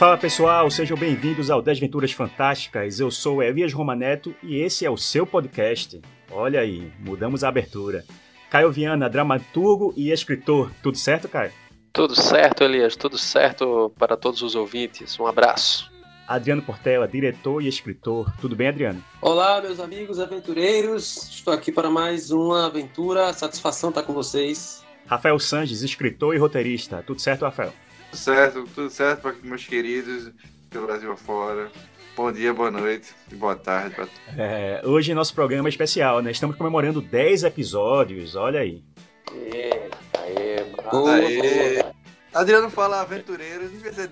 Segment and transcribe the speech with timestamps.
[0.00, 2.98] Fala pessoal, sejam bem-vindos ao Desventuras Fantásticas.
[2.98, 6.00] Eu sou Elias Romaneto e esse é o seu podcast.
[6.30, 8.02] Olha aí, mudamos a abertura.
[8.48, 10.72] Caio Viana, dramaturgo e escritor.
[10.82, 11.52] Tudo certo, Caio?
[11.92, 15.20] Tudo certo, Elias, tudo certo para todos os ouvintes.
[15.20, 15.92] Um abraço.
[16.26, 18.32] Adriano Portela, diretor e escritor.
[18.40, 19.04] Tudo bem, Adriano?
[19.20, 21.28] Olá, meus amigos aventureiros.
[21.28, 23.34] Estou aqui para mais uma aventura.
[23.34, 24.82] Satisfação estar com vocês.
[25.06, 27.04] Rafael Sanches, escritor e roteirista.
[27.06, 27.74] Tudo certo, Rafael?
[28.10, 30.32] Tudo certo, tudo certo para meus queridos
[30.68, 31.70] pelo Brasil afora.
[32.16, 33.94] Bom dia, boa noite e boa tarde.
[33.94, 34.08] Pra...
[34.36, 36.32] É, hoje nosso programa é especial, né?
[36.32, 38.82] Estamos comemorando 10 episódios, olha aí.
[39.30, 41.82] Aê, aê, boa, aê.
[41.82, 41.94] Boa.
[42.34, 44.10] Adriano fala aventureiros, devia ser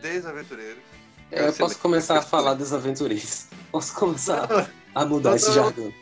[0.00, 0.82] desaventureiros.
[1.32, 3.48] É, eu posso começar a falar desaventureiros.
[3.72, 5.92] Posso começar a mudar esse jargão.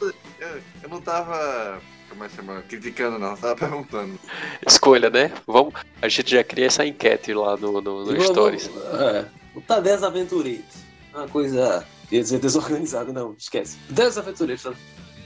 [0.00, 1.80] Eu, eu não tava
[2.24, 2.62] é que chama?
[2.62, 4.18] Criticando não, tava perguntando.
[4.66, 5.32] Escolha, né?
[5.46, 8.68] Vamos, a gente já cria essa enquete lá no, no, no Stories.
[8.68, 10.86] É, o tá 10 aventureiros.
[11.14, 13.78] Uma coisa, ia dizer desorganizada, não, esquece.
[13.90, 14.62] 10 aventureiros.
[14.62, 14.72] Tá?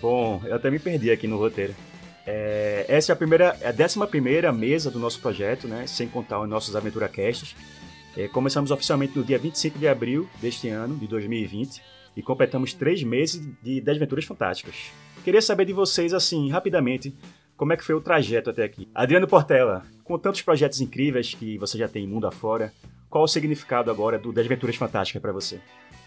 [0.01, 1.75] Bom, eu até me perdi aqui no roteiro.
[2.27, 5.87] É, essa é a primeira, é a décima primeira mesa do nosso projeto, né?
[5.87, 7.57] Sem contar os nossos Aventura Casts.
[8.17, 11.83] É, começamos oficialmente no dia 25 de abril deste ano, de 2020,
[12.17, 14.91] e completamos três meses de Desventuras Fantásticas.
[15.23, 17.15] Queria saber de vocês, assim, rapidamente,
[17.57, 18.89] como é que foi o trajeto até aqui.
[18.95, 22.73] Adriano Portela, com tantos projetos incríveis que você já tem mundo afora,
[23.11, 25.61] qual o significado agora do Desventuras Fantásticas para você?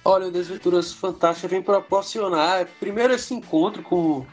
[0.04, 4.26] Olha, o Desventuras Fantásticas vem proporcionar, primeiro, esse encontro com,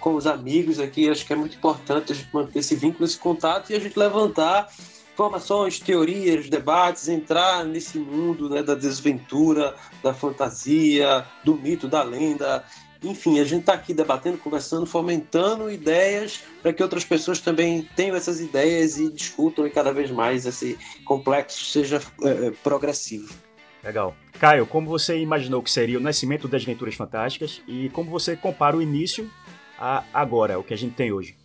[0.00, 1.10] com os amigos aqui.
[1.10, 3.98] Acho que é muito importante a gente manter esse vínculo, esse contato e a gente
[3.98, 4.68] levantar
[5.12, 12.64] informações, teorias, debates, entrar nesse mundo né, da desventura, da fantasia, do mito, da lenda.
[13.02, 18.14] Enfim, a gente está aqui debatendo, conversando, fomentando ideias para que outras pessoas também tenham
[18.14, 23.34] essas ideias e discutam e cada vez mais esse complexo seja é, progressivo.
[23.82, 24.14] Legal.
[24.38, 28.76] Caio, como você imaginou que seria o nascimento das Aventuras Fantásticas e como você compara
[28.76, 29.28] o início
[29.76, 31.36] a agora, o que a gente tem hoje?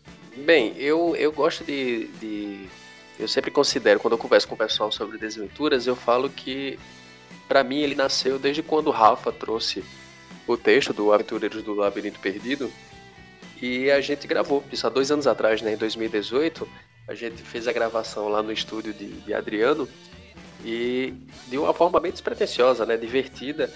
[0.46, 2.67] Bem, eu, eu gosto de, de
[3.19, 6.78] eu sempre considero, quando eu converso com o pessoal sobre desventuras, eu falo que,
[7.47, 9.84] para mim, ele nasceu desde quando o Rafa trouxe
[10.47, 12.72] o texto do Aventureiros do Labirinto Perdido.
[13.62, 16.68] E a gente gravou, isso há dois anos atrás, né, em 2018.
[17.08, 19.88] A gente fez a gravação lá no estúdio de, de Adriano
[20.63, 21.13] e
[21.47, 23.72] de uma forma bem despretensiosa, né, divertida.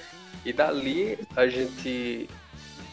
[0.45, 2.29] E dali a gente.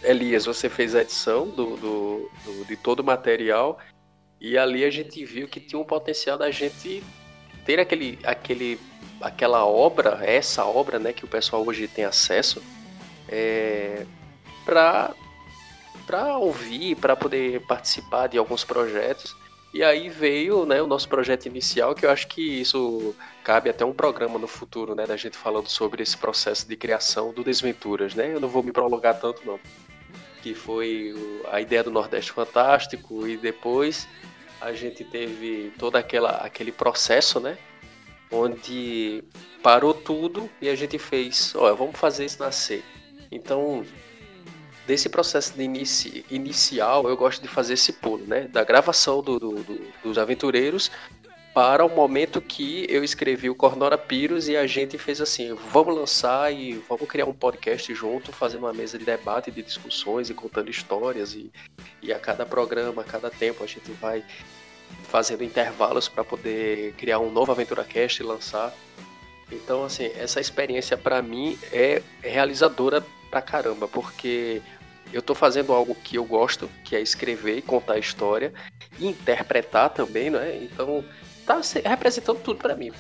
[0.03, 3.81] Elias, você fez a edição do, do, do de todo o material
[4.41, 7.03] e ali a gente viu que tinha um potencial da gente
[7.65, 8.78] ter aquele, aquele,
[9.21, 12.62] aquela obra, essa obra, né, que o pessoal hoje tem acesso,
[13.28, 14.06] é,
[14.65, 15.15] para
[16.09, 19.37] para ouvir, para poder participar de alguns projetos.
[19.75, 23.84] E aí veio né, o nosso projeto inicial, que eu acho que isso cabe até
[23.84, 28.15] um programa no futuro, né, da gente falando sobre esse processo de criação do Desventuras,
[28.15, 28.33] né?
[28.33, 29.60] Eu não vou me prolongar tanto não.
[30.43, 31.15] Que foi
[31.53, 34.09] a ideia do Nordeste Fantástico e depois
[34.62, 37.59] a gente teve todo aquela, aquele processo, né?
[38.31, 39.22] Onde
[39.62, 42.83] parou tudo e a gente fez, olha, vamos fazer isso nascer.
[43.31, 43.84] Então,
[44.87, 48.43] desse processo de inici, inicial, eu gosto de fazer esse pulo, né?
[48.49, 50.91] Da gravação do, do, do, dos aventureiros
[51.59, 55.93] para o momento que eu escrevi o Cornora Pyrus e a gente fez assim, vamos
[55.93, 60.34] lançar e vamos criar um podcast junto, fazendo uma mesa de debate, de discussões e
[60.34, 61.50] contando histórias e,
[62.00, 64.22] e a cada programa, a cada tempo a gente vai
[65.05, 68.72] fazendo intervalos para poder criar um novo Aventura Cast e lançar.
[69.50, 74.62] Então, assim, essa experiência para mim é realizadora pra caramba, porque
[75.12, 78.53] eu tô fazendo algo que eu gosto, que é escrever e contar a história,
[78.99, 80.59] e interpretar também, né?
[80.62, 81.05] Então,
[81.47, 82.93] tá representando tudo para mim.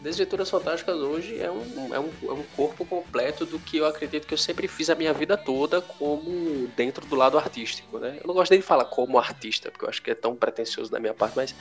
[0.00, 4.26] Desventuras Fantásticas hoje é um, é, um, é um corpo completo do que eu acredito
[4.26, 8.18] que eu sempre fiz a minha vida toda como dentro do lado artístico, né?
[8.18, 10.90] Eu não gosto nem de falar como artista, porque eu acho que é tão pretencioso
[10.90, 11.54] da minha parte, mas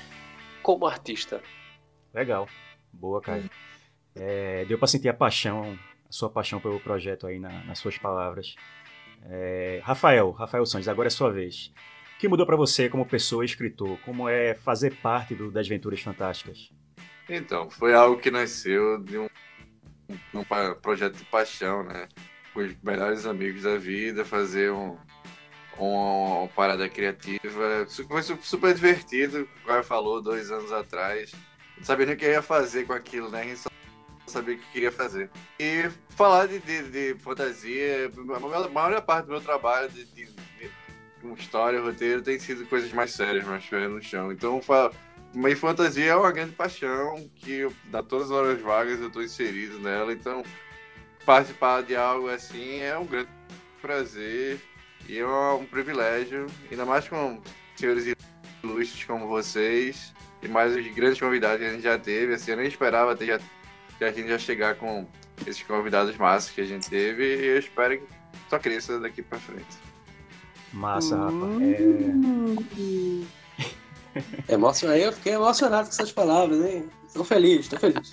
[0.64, 1.42] como artista.
[2.14, 2.48] Legal.
[2.94, 3.50] Boa, Caio.
[4.16, 5.78] É, deu para sentir a paixão,
[6.10, 8.56] sua paixão pelo projeto aí na, nas suas palavras.
[9.26, 11.72] É, Rafael, Rafael Santos, agora é sua vez.
[12.16, 13.98] O que mudou para você como pessoa e escritor?
[14.04, 16.72] Como é fazer parte do, das Aventuras Fantásticas?
[17.30, 19.30] Então, foi algo que nasceu de um,
[20.34, 20.44] um
[20.82, 22.08] projeto de paixão, né?
[22.54, 24.98] Com os melhores amigos da vida, fazer um,
[25.78, 27.86] uma, uma parada criativa.
[28.08, 31.32] Foi super divertido, o Caio falou dois anos atrás.
[31.78, 33.42] Não sabia nem o que ia fazer com aquilo, né?
[33.42, 33.70] A gente só
[34.30, 35.30] sabia o que queria fazer.
[35.60, 40.70] E falar de, de, de fantasia, a maior parte do meu trabalho de, de, de
[41.38, 44.32] história, roteiro, tem sido coisas mais sérias, mais pés no chão.
[44.32, 44.62] Então,
[45.34, 49.80] Mas fantasia é uma grande paixão que dá todas as horas vagas eu estou inserido
[49.80, 50.44] nela, então
[51.26, 53.30] participar de algo assim é um grande
[53.82, 54.60] prazer
[55.08, 57.42] e é um privilégio, ainda mais com
[57.76, 58.16] senhores
[58.64, 62.34] ilustres como vocês e mais os grandes convidados que a gente já teve.
[62.34, 63.40] Assim, eu nem esperava ter já,
[64.00, 65.06] que a gente já chegar com
[65.46, 68.06] esses convidados massas que a gente teve e eu espero que
[68.50, 69.78] só cresça daqui para frente.
[70.74, 71.36] Massa, Rafa.
[71.62, 72.10] É...
[74.54, 75.00] Emocionado.
[75.00, 76.90] Eu fiquei emocionado com essas palavras, hein?
[77.14, 78.12] Tô feliz, tô feliz.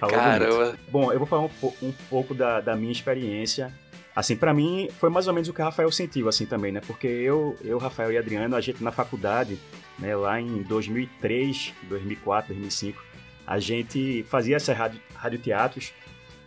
[0.00, 0.78] Caramba.
[0.90, 1.50] Bom, eu vou falar um,
[1.82, 3.72] um pouco da, da minha experiência
[4.14, 6.80] Assim, para mim, foi mais ou menos o que o Rafael sentiu, assim, também, né?
[6.86, 9.58] Porque eu, eu Rafael e Adriano, a gente na faculdade,
[9.98, 13.02] né, lá em 2003, 2004, 2005,
[13.46, 15.92] a gente fazia essas rádio, radioteatros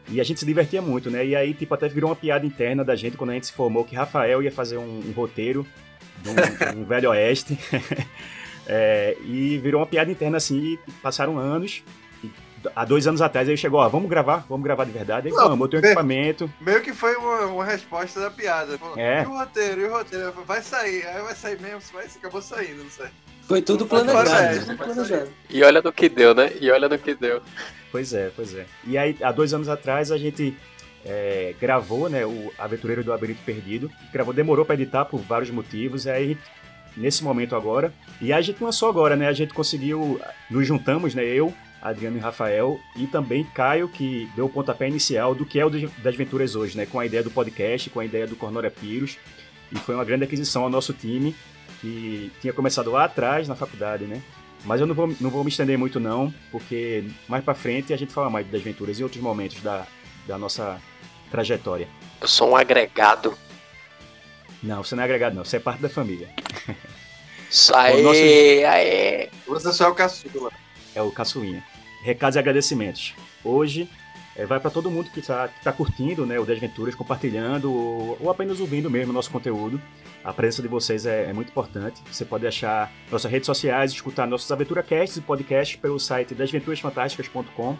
[0.09, 1.25] e a gente se divertia muito, né?
[1.25, 3.83] E aí, tipo, até virou uma piada interna da gente quando a gente se formou
[3.83, 5.65] que Rafael ia fazer um, um roteiro
[6.21, 7.57] de um, um Velho Oeste.
[8.67, 11.83] é, e virou uma piada interna assim, e passaram anos
[12.75, 15.27] há dois anos atrás, ele chegou, ó, vamos gravar, vamos gravar de verdade.
[15.27, 16.51] Aí, não, vamos, eu tenho equipamento.
[16.61, 18.79] Meio que foi uma, uma resposta da piada.
[18.95, 19.23] é.
[19.23, 20.31] E o roteiro, e o roteiro?
[20.45, 23.07] Vai sair, aí vai sair mesmo, vai, acabou saindo, não sei.
[23.47, 24.65] Foi tudo planejado.
[24.65, 25.29] Tudo planejado.
[25.49, 26.51] E olha no que deu, né?
[26.59, 27.41] E olha no que deu.
[27.91, 28.65] Pois é, pois é.
[28.85, 30.55] E aí, há dois anos atrás, a gente
[31.05, 33.89] é, gravou, né, o Aventureiro do Labirinto Perdido.
[34.11, 36.07] Gravou, demorou para editar por vários motivos.
[36.07, 36.37] Aí,
[36.97, 39.27] nesse momento agora, e a gente não é só agora, né?
[39.27, 40.19] A gente conseguiu,
[40.49, 41.23] nos juntamos, né?
[41.23, 45.65] Eu, Adriano e Rafael, e também Caio, que deu o pontapé inicial do que é
[45.65, 46.85] o das Aventuras hoje, né?
[46.85, 49.17] Com a ideia do podcast, com a ideia do Cornória Pyrus.
[49.71, 51.35] E foi uma grande aquisição ao nosso time,
[51.81, 54.21] que tinha começado lá atrás, na faculdade, né?
[54.63, 57.97] Mas eu não vou, não vou me estender muito, não, porque mais pra frente a
[57.97, 59.85] gente fala mais das aventuras em outros momentos da,
[60.27, 60.79] da nossa
[61.29, 61.87] trajetória.
[62.19, 63.37] Eu sou um agregado.
[64.63, 65.45] Não, você não é agregado, não.
[65.45, 66.29] Você é parte da família.
[67.49, 68.19] Isso aí, nosso...
[68.19, 69.29] aí.
[69.47, 70.51] Você só é o caçula.
[70.95, 71.63] É o caçulinha
[72.05, 73.15] recados e agradecimentos.
[73.43, 73.89] Hoje
[74.35, 78.29] é, vai para todo mundo que está tá curtindo né, o Desventuras, compartilhando ou, ou,
[78.29, 79.81] apenas ouvindo mesmo o nosso conteúdo.
[80.25, 82.01] A presença de vocês é, é, muito importante.
[82.11, 87.77] Você pode achar nossas redes sociais, escutar nossos Aventura Casts e podcasts pelo site desventurasfantásticas.com.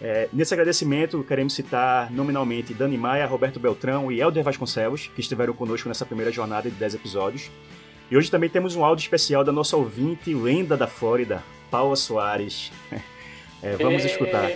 [0.00, 5.52] É, nesse agradecimento, queremos citar nominalmente Dani Maia, Roberto Beltrão e Helder Vasconcelos, que estiveram
[5.52, 7.50] conosco nessa primeira jornada de 10 episódios.
[8.10, 12.72] E hoje também temos um áudio especial da nossa ouvinte, lenda da Flórida, Paula Soares.
[13.62, 14.06] É, vamos é...
[14.06, 14.50] escutar.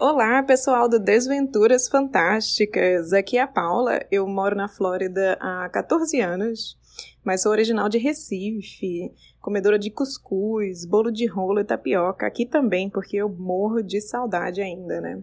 [0.00, 3.12] Olá, pessoal do Desventuras Fantásticas.
[3.12, 4.00] Aqui é a Paula.
[4.10, 6.78] Eu moro na Flórida há 14 anos,
[7.22, 9.12] mas sou original de Recife,
[9.42, 12.26] comedora de cuscuz, bolo de rolo e tapioca.
[12.26, 15.22] Aqui também, porque eu morro de saudade ainda, né?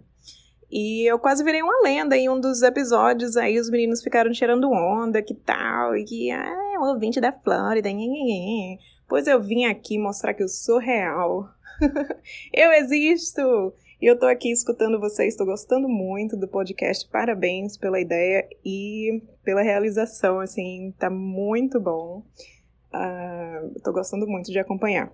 [0.70, 3.36] E eu quase virei uma lenda em um dos episódios.
[3.36, 7.32] Aí os meninos ficaram tirando onda, que tal, e que ah, é um ouvinte da
[7.32, 7.90] Flórida.
[9.10, 11.50] Pois eu vim aqui mostrar que eu sou real.
[12.54, 13.74] eu existo!
[14.00, 17.10] E eu tô aqui escutando vocês, tô gostando muito do podcast.
[17.10, 22.24] Parabéns pela ideia e pela realização, assim, tá muito bom.
[22.94, 25.12] Uh, tô gostando muito de acompanhar.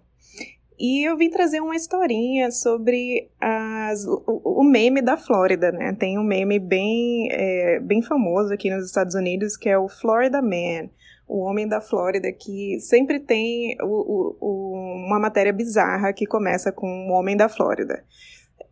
[0.77, 5.95] E eu vim trazer uma historinha sobre as, o, o meme da Flórida, né?
[5.97, 10.41] Tem um meme bem, é, bem famoso aqui nos Estados Unidos que é o Florida
[10.41, 10.89] Man
[11.27, 17.09] o Homem da Flórida, que sempre tem o, o, uma matéria bizarra que começa com
[17.09, 18.03] o Homem da Flórida.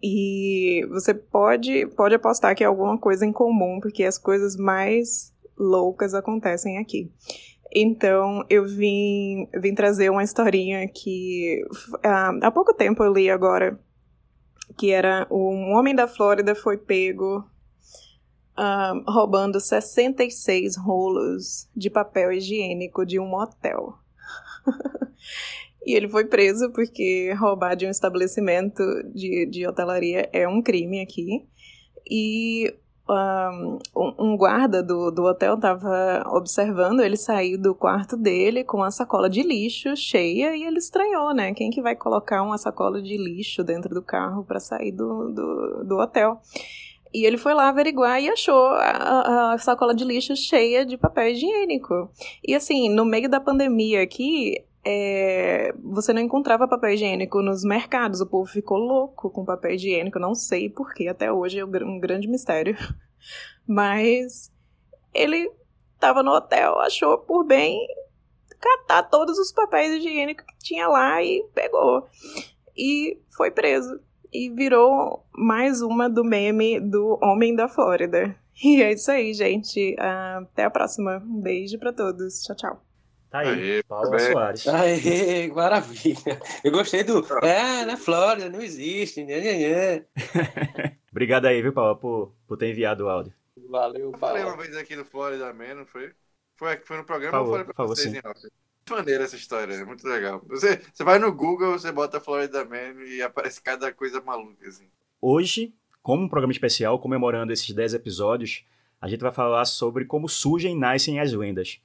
[0.01, 5.31] E você pode, pode apostar que é alguma coisa em comum, porque as coisas mais
[5.57, 7.11] loucas acontecem aqui.
[7.73, 11.63] Então, eu vim, vim trazer uma historinha que
[12.05, 13.79] uh, há pouco tempo eu li agora,
[14.77, 17.45] que era um homem da Flórida foi pego
[18.57, 23.97] um, roubando 66 rolos de papel higiênico de um motel.
[25.91, 28.81] e ele foi preso porque roubar de um estabelecimento
[29.13, 31.45] de, de hotelaria é um crime aqui.
[32.09, 32.73] E
[33.95, 38.89] um, um guarda do, do hotel estava observando ele sair do quarto dele com a
[38.89, 41.53] sacola de lixo cheia e ele estranhou, né?
[41.53, 45.83] Quem que vai colocar uma sacola de lixo dentro do carro para sair do, do,
[45.83, 46.39] do hotel?
[47.13, 51.31] E ele foi lá averiguar e achou a, a, sacola de lixo cheia de papel
[51.31, 52.09] higiênico.
[52.47, 58.21] E assim, no meio da pandemia aqui, é, você não encontrava papel higiênico nos mercados.
[58.21, 60.19] O povo ficou louco com papel higiênico.
[60.19, 62.75] Não sei porquê, até hoje é um grande mistério.
[63.67, 64.51] Mas
[65.13, 65.51] ele
[65.93, 67.77] estava no hotel, achou por bem
[68.59, 72.07] catar todos os papéis higiênicos que tinha lá e pegou.
[72.75, 73.99] E foi preso
[74.33, 78.35] e virou mais uma do meme do Homem da Flórida.
[78.63, 79.95] E é isso aí, gente.
[79.95, 81.17] Uh, até a próxima.
[81.25, 82.43] Um beijo para todos.
[82.43, 82.90] Tchau, tchau.
[83.31, 84.67] Tá aí, Aê, Paula Soares.
[84.67, 86.37] Aê, maravilha.
[86.61, 87.25] Eu gostei do.
[87.41, 89.23] É, na Flórida, não existe.
[89.23, 90.05] Né, né, né.
[91.09, 93.33] Obrigado aí, viu, Paula, por, por ter enviado o áudio.
[93.69, 94.37] Valeu, Paula.
[94.37, 96.11] Eu falei uma vez aqui no Flórida Man, não foi?
[96.57, 98.19] Foi, foi no programa favor, ou falei pra favor, vocês sim.
[98.19, 98.47] em off?
[98.89, 100.43] maneira essa história, é muito legal.
[100.49, 104.83] Você, você vai no Google, você bota Florida Man e aparece cada coisa maluca, assim.
[105.21, 105.73] Hoje,
[106.03, 108.65] como um programa especial comemorando esses 10 episódios,
[108.99, 111.79] a gente vai falar sobre como surgem e nascem as lendas.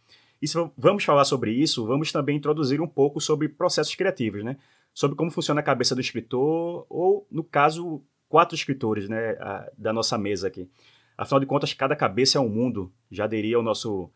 [0.47, 4.57] E se vamos falar sobre isso, vamos também introduzir um pouco sobre processos criativos, né?
[4.95, 9.93] Sobre como funciona a cabeça do escritor, ou, no caso, quatro escritores, né, a, da
[9.93, 10.71] nossa mesa aqui.
[11.19, 14.09] Afinal de contas, cada cabeça é um mundo, já diria o nosso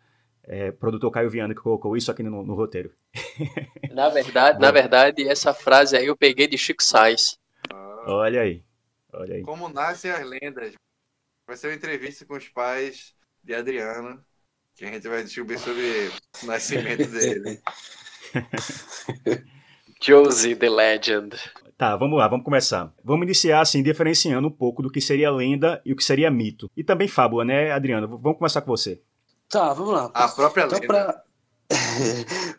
[0.44, 2.92] é, produtor Caio Viana que colocou isso aqui no, no roteiro.
[3.90, 7.40] Na verdade, na verdade, essa frase aí eu peguei de Chico Sainz.
[7.68, 8.62] Ah, olha aí,
[9.12, 9.42] olha aí.
[9.42, 10.74] Como nascem as lendas.
[11.44, 14.24] Vai ser uma entrevista com os pais de Adriano,
[14.80, 16.10] que a gente vai descobrir sobre
[16.42, 17.60] o nascimento dele.
[20.00, 21.36] Josie the Legend.
[21.76, 22.90] Tá, vamos lá, vamos começar.
[23.04, 26.70] Vamos iniciar assim, diferenciando um pouco do que seria lenda e o que seria mito.
[26.74, 28.08] E também fábula, né, Adriano?
[28.08, 29.02] Vamos começar com você.
[29.50, 30.10] Tá, vamos lá.
[30.14, 31.24] A própria então, lenda.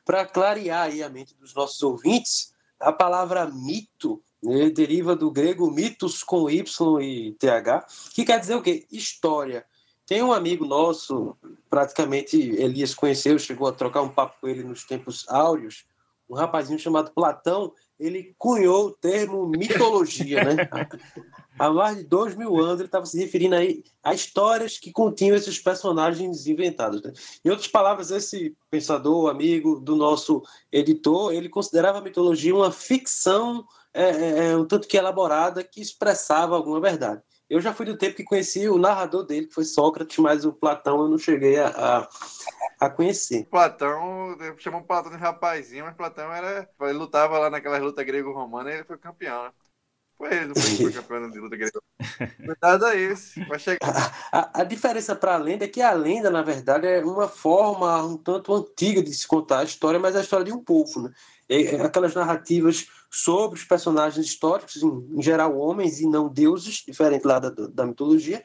[0.05, 5.71] Para clarear aí a mente dos nossos ouvintes, a palavra mito né, deriva do grego
[5.71, 6.63] mitos com Y
[7.01, 8.85] e TH, que quer dizer o quê?
[8.91, 9.65] História.
[10.11, 11.37] Tem um amigo nosso,
[11.69, 15.85] praticamente Elias conheceu, chegou a trocar um papo com ele nos tempos áureos,
[16.29, 20.67] um rapazinho chamado Platão, ele cunhou o termo mitologia, né?
[21.57, 25.37] Há mais de dois mil anos ele estava se referindo aí a histórias que continham
[25.37, 27.01] esses personagens inventados.
[27.01, 27.13] Né?
[27.45, 33.65] Em outras palavras, esse pensador, amigo do nosso editor, ele considerava a mitologia uma ficção
[33.93, 37.21] é, é, é um tanto que elaborada que expressava alguma verdade.
[37.51, 40.53] Eu já fui do tempo que conheci o narrador dele, que foi Sócrates, mas o
[40.53, 42.10] Platão eu não cheguei a, a,
[42.79, 43.46] a conhecer.
[43.51, 46.70] Platão, chamou Platão de rapazinho, mas Platão era.
[46.79, 49.51] Ele lutava lá naquelas lutas grego-romana e ele foi campeão, né?
[50.17, 51.84] Foi ele, não foi, foi campeão de luta grego.
[52.46, 53.79] Cuidado a esse, vai chegar.
[54.31, 57.27] A, a, a diferença para a lenda é que a lenda, na verdade, é uma
[57.27, 60.63] forma um tanto antiga de se contar a história, mas é a história de um
[60.63, 61.12] povo, né?
[61.51, 66.81] É, é aquelas narrativas sobre os personagens históricos, em, em, geral homens e não deuses,
[66.88, 68.41] diferente lá da, da mitologia,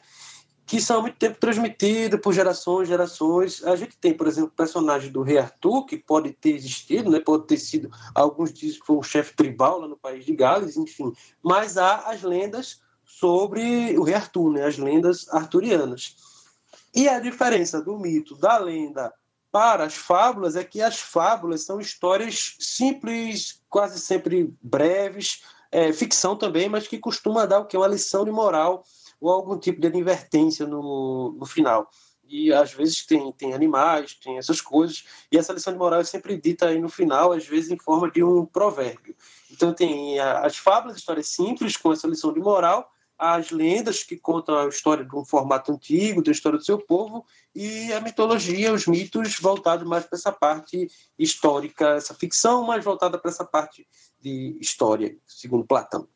[0.67, 3.63] que são há muito tempo transmitidos por gerações e gerações.
[3.63, 7.21] A gente tem, por exemplo, o personagem do rei Arthur, que pode ter existido, né?
[7.21, 10.77] pode ter sido, alguns dizem que foi um chefe tribal lá no país de Gales,
[10.77, 11.13] enfim.
[11.41, 14.65] Mas há as lendas sobre o rei Arthur, né?
[14.65, 16.17] as lendas arturianas.
[16.93, 19.15] E a diferença do mito, da lenda
[19.57, 26.69] as fábulas é que as fábulas são histórias simples, quase sempre breves, é, ficção também,
[26.69, 27.77] mas que costuma dar o que?
[27.77, 28.85] Uma lição de moral
[29.21, 31.89] ou algum tipo de advertência no, no final.
[32.29, 36.05] E às vezes tem, tem animais, tem essas coisas, e essa lição de moral é
[36.05, 39.15] sempre dita aí no final, às vezes em forma de um provérbio.
[39.51, 44.59] Então tem as fábulas, histórias simples com essa lição de moral, as lendas que contam
[44.59, 48.87] a história de um formato antigo, da história do seu povo, e a mitologia, os
[48.87, 53.87] mitos voltados mais para essa parte histórica, essa ficção mais voltada para essa parte
[54.21, 56.09] de história, segundo Platão.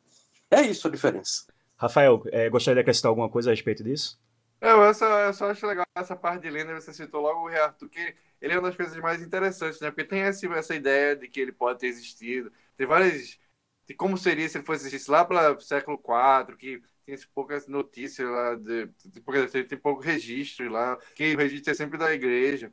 [0.49, 1.45] É isso a diferença.
[1.77, 4.19] Rafael, é, gostaria de acrescentar alguma coisa a respeito disso?
[4.61, 7.47] Eu, eu, só, eu só acho legal essa parte de lenda, você citou logo o
[7.47, 9.89] Rei Arthur, que ele é uma das coisas mais interessantes, né?
[9.89, 12.51] Porque tem essa, essa ideia de que ele pode ter existido.
[12.77, 13.39] Tem várias.
[13.87, 17.67] De como seria se ele fosse existir lá para o século IV, que tem poucas
[17.67, 22.71] notícias lá, de, de, tem pouco registro lá, que o registro é sempre da igreja.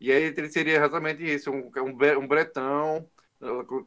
[0.00, 3.08] E aí ele seria exatamente isso, um, um, um bretão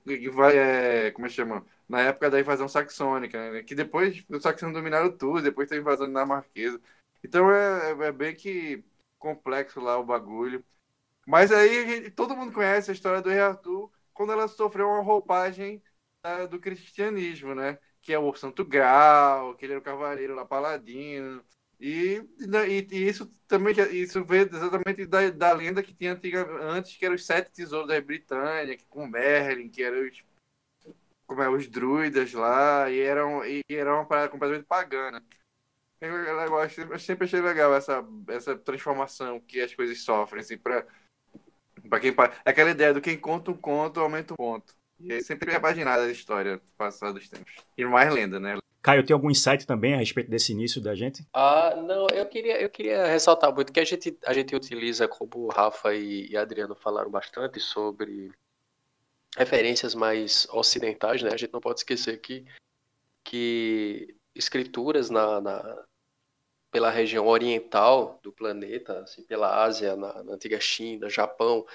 [0.06, 1.66] que vai, é, como é que chama?
[1.88, 3.64] Na época da invasão saxônica, né?
[3.64, 6.80] que depois os saxões dominaram tudo, depois da invasão dinamarquesa.
[7.24, 8.84] Então é, é, é, bem que
[9.18, 10.64] complexo lá o bagulho.
[11.28, 15.02] Mas aí gente, todo mundo conhece a história do rei Arthur quando ela sofreu uma
[15.02, 15.82] roupagem
[16.50, 17.80] do cristianismo, né?
[18.02, 21.44] Que é o Santo Grau, que ele era o cavaleiro lá, paladino.
[21.80, 22.22] E,
[22.68, 27.06] e, e, isso também isso veio exatamente da, da lenda que tinha antiga, antes, que
[27.06, 30.24] eram os sete tesouros da Britânia, que, com Merlin, que eram os,
[31.26, 35.24] como é, os druidas lá, e, eram, e, era uma parada completamente pagana.
[36.02, 40.86] Eu, eu, eu, sempre achei legal essa, essa transformação que as coisas sofrem, assim, pra,
[41.90, 42.12] pra quem.
[42.46, 44.79] É aquela ideia do quem conta um conto, aumenta um ponto.
[45.00, 47.53] E aí sempre imaginado a história passada dos tempos.
[47.77, 48.58] E mais lenda, né?
[48.82, 51.25] Caio, tem algum insight também a respeito desse início da gente?
[51.34, 55.32] Ah, não, eu queria, eu queria ressaltar muito que a gente, a gente utiliza, como
[55.36, 58.32] o Rafa e, e Adriano falaram bastante sobre
[59.38, 61.29] referências mais ocidentais, né?
[61.34, 62.46] A gente não pode esquecer que,
[63.24, 65.84] que escrituras na, na
[66.72, 71.65] pela região oriental do planeta, assim, pela Ásia, na, na antiga China, Japão,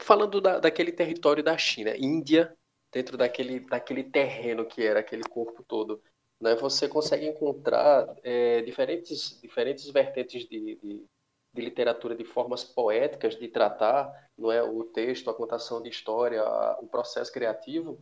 [0.00, 2.56] falando da, daquele território da China, Índia,
[2.92, 6.02] dentro daquele, daquele terreno que era aquele corpo todo,
[6.40, 11.06] né, você consegue encontrar é, diferentes, diferentes vertentes de, de,
[11.52, 16.42] de, literatura, de formas poéticas de tratar não é, o texto, a contação de história,
[16.42, 17.98] a, o processo criativo,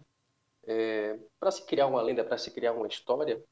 [0.67, 3.43] é, para se criar uma lenda, para se criar uma história,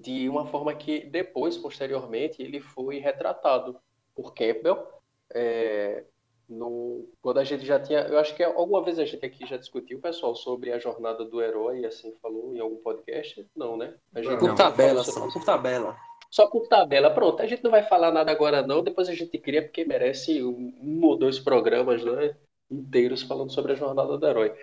[0.00, 3.78] de uma forma que depois, posteriormente, ele foi retratado
[4.14, 4.86] por Campbell,
[5.34, 6.04] é,
[6.48, 9.56] no, quando a gente já tinha, eu acho que alguma vez a gente aqui já
[9.56, 13.46] discutiu, pessoal, sobre a jornada do herói, assim falou em algum podcast?
[13.56, 13.94] Não, né?
[14.14, 15.96] A gente por tabela, só, por tabela.
[16.30, 17.40] Só por tabela, pronto.
[17.40, 20.74] A gente não vai falar nada agora não, depois a gente cria porque merece um,
[20.80, 22.36] um ou dois programas, né,
[22.70, 24.54] inteiros falando sobre a jornada do herói.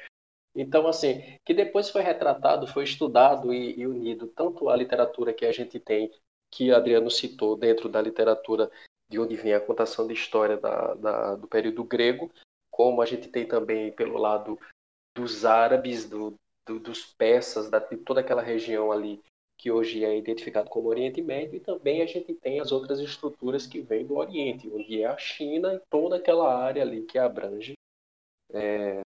[0.55, 5.45] Então, assim, que depois foi retratado, foi estudado e, e unido tanto a literatura que
[5.45, 6.11] a gente tem,
[6.51, 8.69] que Adriano citou dentro da literatura
[9.11, 12.31] de onde vem a contação de história da, da, do período grego,
[12.71, 14.57] como a gente tem também pelo lado
[15.13, 16.33] dos árabes, do,
[16.65, 19.21] do, dos persas, da, de toda aquela região ali
[19.59, 23.67] que hoje é identificado como Oriente Médio, e também a gente tem as outras estruturas
[23.67, 27.73] que vêm do Oriente, onde é a China e toda aquela área ali que abrange
[28.53, 29.01] é,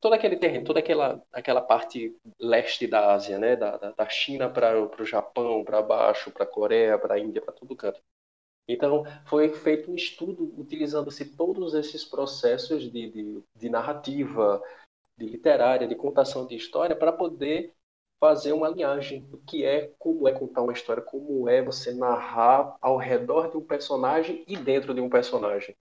[0.00, 4.80] todo aquele terreno, toda aquela, aquela parte leste da Ásia, né, da, da China para
[4.80, 8.00] o Japão, para baixo, para a Coreia, para a Índia, para todo canto.
[8.72, 14.62] Então, foi feito um estudo utilizando-se todos esses processos de, de, de, narrativa,
[15.16, 17.74] de literária, de contação de história, para poder
[18.20, 22.76] fazer uma linhagem do que é, como é contar uma história, como é você narrar
[22.80, 25.74] ao redor de um personagem e dentro de um personagem.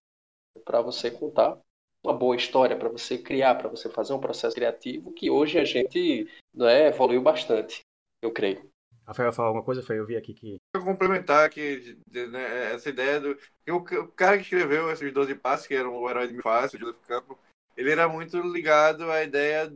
[0.64, 1.60] Para você contar
[2.04, 5.66] uma boa história, para você criar, para você fazer um processo criativo que hoje a
[5.66, 7.82] gente não é, evoluiu bastante,
[8.22, 8.70] eu creio.
[9.10, 9.82] Rafael falar alguma coisa?
[9.82, 10.62] Foi eu vi aqui que.
[10.74, 13.38] Eu complementar que né, essa ideia do.
[13.68, 16.82] O, o, cara que escreveu esses 12 passos, que era o herói de Fácil, o
[16.82, 17.40] Joseph Campbell,
[17.76, 19.74] ele era muito ligado à ideia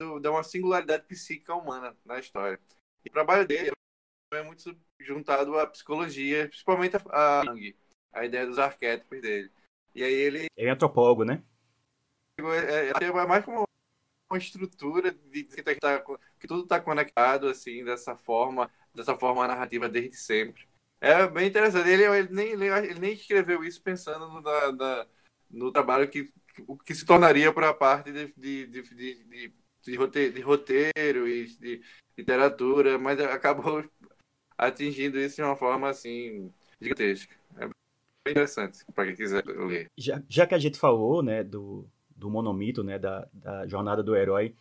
[0.00, 2.60] do, de uma singularidade psíquica humana na história.
[3.04, 3.72] E o trabalho dele
[4.32, 7.42] é muito juntado à psicologia, principalmente a, a,
[8.12, 9.50] a ideia dos arquétipos dele.
[9.96, 10.46] E aí ele.
[10.56, 11.42] Ele é antropólogo, né?
[12.38, 13.64] É, é, é mais como
[14.30, 16.02] uma estrutura de, de, tá,
[16.38, 20.66] que tudo está conectado assim dessa forma, dessa forma narrativa desde sempre.
[21.00, 21.88] É bem interessante.
[21.88, 24.42] Ele, ele, nem, ele nem escreveu isso pensando no,
[25.50, 26.32] no trabalho que,
[26.84, 31.82] que se tornaria para a parte de, de, de, de, roteiro, de roteiro e de
[32.16, 33.84] literatura, mas acabou
[34.56, 37.34] atingindo isso de uma forma assim gigantesca.
[37.56, 37.72] É bem
[38.30, 39.86] interessante para quem quiser ler.
[39.98, 44.14] Já, já que a gente falou né, do, do monomito, né, da, da jornada do
[44.14, 44.54] herói,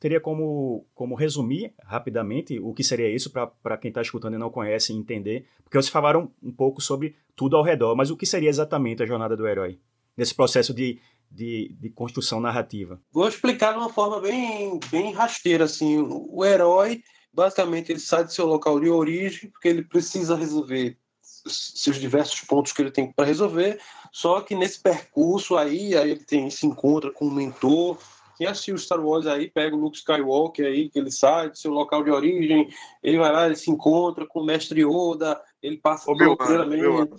[0.00, 4.50] teria como, como resumir rapidamente o que seria isso para quem está escutando e não
[4.50, 5.46] conhece entender?
[5.62, 9.06] Porque vocês falaram um pouco sobre tudo ao redor, mas o que seria exatamente a
[9.06, 9.78] jornada do herói?
[10.16, 13.00] Nesse processo de, de, de construção narrativa.
[13.12, 15.64] Vou explicar de uma forma bem, bem rasteira.
[15.64, 15.98] Assim.
[16.08, 21.98] O herói, basicamente, ele sai do seu local de origem porque ele precisa resolver seus
[21.98, 23.78] diversos pontos que ele tem para resolver.
[24.14, 27.98] Só que nesse percurso aí, aí ele tem, se encontra com um mentor.
[28.38, 31.72] Quem assistiu Star Wars aí, pega o Luke Skywalker aí, que ele sai do seu
[31.72, 32.72] local de origem,
[33.02, 37.16] ele vai lá, ele se encontra com o mestre Yoda, ele passa treinamento.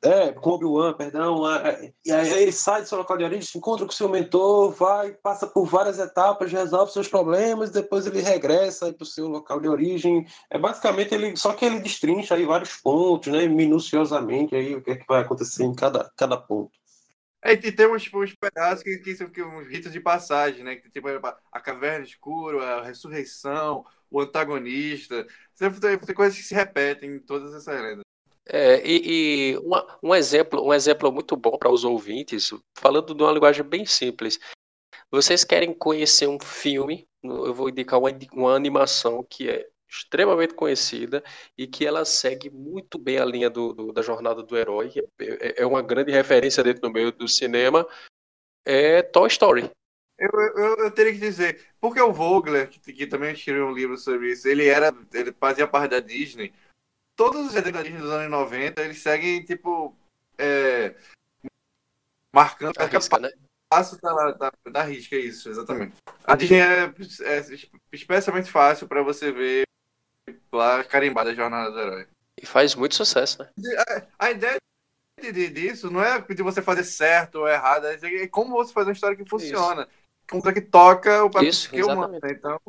[0.00, 1.42] É, com Obi-Wan, perdão.
[2.04, 5.12] E aí ele sai do seu local de origem, se encontra com seu mentor, vai,
[5.12, 9.68] passa por várias etapas, resolve seus problemas, depois ele regressa para o seu local de
[9.68, 10.24] origem.
[10.50, 14.92] É basicamente ele, só que ele destrincha aí vários pontos, né, minuciosamente aí o que
[14.92, 16.70] é que vai acontecer em cada, cada ponto.
[17.42, 20.76] É, e tem uns, uns pedaços que, que que, uns ritos de passagem, né?
[20.76, 25.24] Que, tipo, a caverna escura, a ressurreição, o antagonista.
[25.54, 28.07] Sempre tem, tem coisas que se repetem em todas essas lendas.
[28.50, 33.22] É, e, e uma, um, exemplo, um exemplo muito bom para os ouvintes, falando de
[33.22, 34.40] uma linguagem bem simples.
[35.10, 37.06] Vocês querem conhecer um filme?
[37.22, 41.22] Eu vou indicar uma, uma animação que é extremamente conhecida
[41.56, 44.92] e que ela segue muito bem a linha do, do da jornada do herói.
[45.18, 47.86] É, é, uma grande referência dentro do meio do cinema.
[48.64, 49.70] É Toy Story.
[50.18, 53.96] Eu, eu, eu, teria que dizer, porque o Vogler, que, que, também escreveu um livro
[53.96, 56.52] sobre isso, ele era, ele fazia parte da Disney
[57.18, 59.92] todos os Disney dos anos 90, eles seguem, tipo,
[60.38, 60.94] é,
[62.32, 63.30] marcando a risca, né?
[63.68, 65.96] passo da, da, da risca, é isso, exatamente.
[66.24, 67.44] A Disney é, é
[67.92, 69.64] especialmente fácil para você ver
[70.52, 72.06] lá carimbada a jornada do herói.
[72.40, 73.50] E faz muito sucesso, né?
[74.18, 74.56] A, a ideia
[75.20, 78.94] de, disso não é de você fazer certo ou errado, é como você fazer uma
[78.94, 79.82] história que funciona.
[79.82, 79.90] Isso.
[80.30, 82.20] Como que toca o papel que humano.
[82.24, 82.60] Então,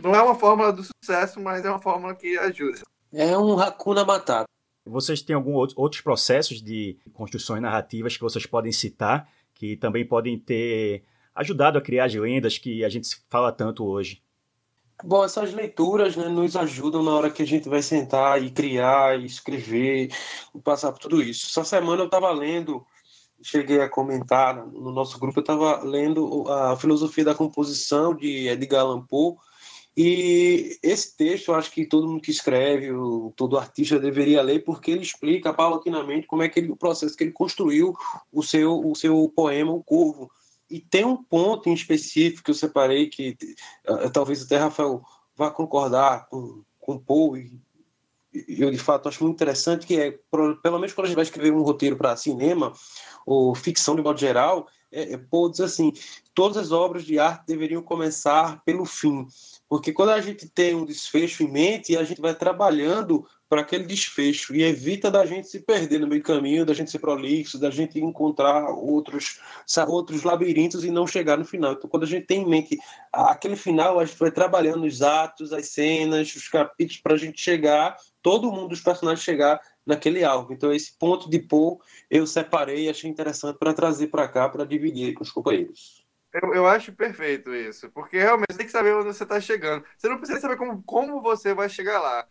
[0.00, 2.82] não é uma fórmula do sucesso, mas é uma fórmula que ajuda.
[3.12, 4.46] É um Hakuna Matata.
[4.84, 9.28] Vocês têm algum outro, outros processos de construções narrativas que vocês podem citar
[9.62, 14.20] que também podem ter ajudado a criar as lendas que a gente fala tanto hoje.
[15.04, 19.20] Bom, essas leituras né, nos ajudam na hora que a gente vai sentar e criar,
[19.20, 20.10] e escrever,
[20.52, 21.46] e passar por tudo isso.
[21.46, 22.84] Essa semana eu estava lendo,
[23.40, 28.80] cheguei a comentar no nosso grupo, eu estava lendo a Filosofia da Composição de Edgar
[28.80, 29.36] Allan Poe,
[29.96, 32.88] e esse texto eu acho que todo mundo que escreve,
[33.36, 37.24] todo artista deveria ler, porque ele explica paulatinamente como é que ele, o processo que
[37.24, 37.94] ele construiu
[38.32, 40.30] o seu, o seu poema, O Corvo.
[40.70, 43.36] E tem um ponto em específico que eu separei, que
[43.86, 45.02] uh, talvez até Rafael
[45.36, 47.60] vá concordar com, com Paul, e
[48.32, 51.52] eu de fato acho muito interessante, que é, pelo menos quando a gente vai escrever
[51.52, 52.72] um roteiro para cinema,
[53.26, 55.92] ou ficção de modo geral, é, é, Paul diz assim,
[56.34, 59.26] todas as obras de arte deveriam começar pelo fim.
[59.72, 63.84] Porque quando a gente tem um desfecho em mente, a gente vai trabalhando para aquele
[63.84, 67.70] desfecho e evita da gente se perder no meio caminho, da gente ser prolixo, da
[67.70, 69.40] gente encontrar outros,
[69.88, 71.72] outros labirintos e não chegar no final.
[71.72, 72.78] Então, quando a gente tem em mente
[73.10, 77.40] aquele final, a gente vai trabalhando os atos, as cenas, os capítulos para a gente
[77.40, 80.52] chegar, todo mundo dos personagens chegar naquele alvo.
[80.52, 81.80] Então, esse ponto de Paul
[82.10, 86.01] eu separei e achei interessante para trazer para cá, para dividir com os companheiros.
[86.32, 89.84] Eu, eu acho perfeito isso, porque realmente você tem que saber onde você está chegando.
[89.96, 92.26] Você não precisa saber como, como você vai chegar lá.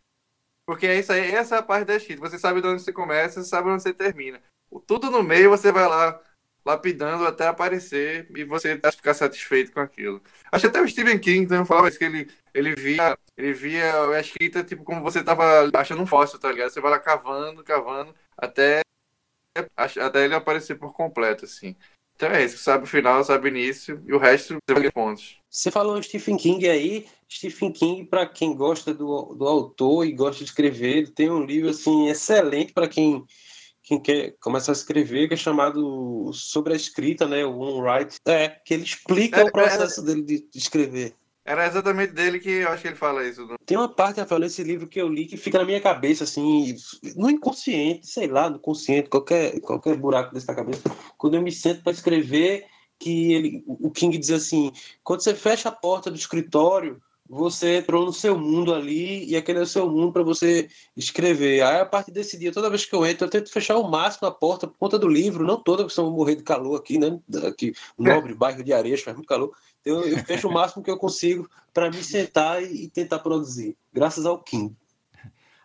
[0.65, 2.21] Porque é isso aí, essa é a parte da escrita.
[2.21, 4.41] Você sabe de onde você começa, você sabe onde você termina.
[4.87, 6.19] Tudo no meio você vai lá
[6.65, 10.21] lapidando até aparecer e você ficar satisfeito com aquilo.
[10.51, 14.19] Acho até o Stephen King também falava isso, que ele, ele via ele via a
[14.19, 16.69] escrita tipo como você estava achando um fóssil, tá ligado?
[16.69, 18.81] Você vai lá cavando, cavando, até,
[19.77, 21.75] até ele aparecer por completo, assim.
[22.21, 25.39] Então é isso, sabe o final, sabe o início e o resto você vai pontos.
[25.49, 30.43] Você falou Stephen King aí, Stephen King, para quem gosta do, do autor e gosta
[30.43, 33.25] de escrever, ele tem um livro assim excelente para quem
[33.81, 37.43] quem quer começar a escrever, que é chamado Sobre a Escrita, né?
[37.43, 38.17] O One Write.
[38.23, 41.15] É, que ele explica é, o processo é, dele de escrever.
[41.43, 43.47] Era exatamente dele que eu acho que ele fala isso.
[43.65, 46.75] Tem uma parte, Rafael, nesse livro que eu li que fica na minha cabeça, assim,
[47.15, 50.83] no inconsciente, sei lá, no consciente, qualquer, qualquer buraco dessa cabeça.
[51.17, 52.65] Quando eu me sento para escrever,
[52.99, 54.71] que ele, o King diz assim:
[55.03, 57.01] quando você fecha a porta do escritório,
[57.33, 60.67] você entrou no seu mundo ali e aquele é o seu mundo para você
[60.97, 61.61] escrever.
[61.61, 64.27] Aí, a partir desse dia, toda vez que eu entro, eu tento fechar o máximo
[64.27, 66.75] a porta por conta do livro, não toda, porque senão eu vou morrer de calor
[66.75, 67.17] aqui, né?
[67.47, 69.55] Aqui, nobre bairro de Areias, faz muito calor.
[69.79, 74.25] Então, eu fecho o máximo que eu consigo para me sentar e, tentar produzir, graças
[74.25, 74.75] ao Kim.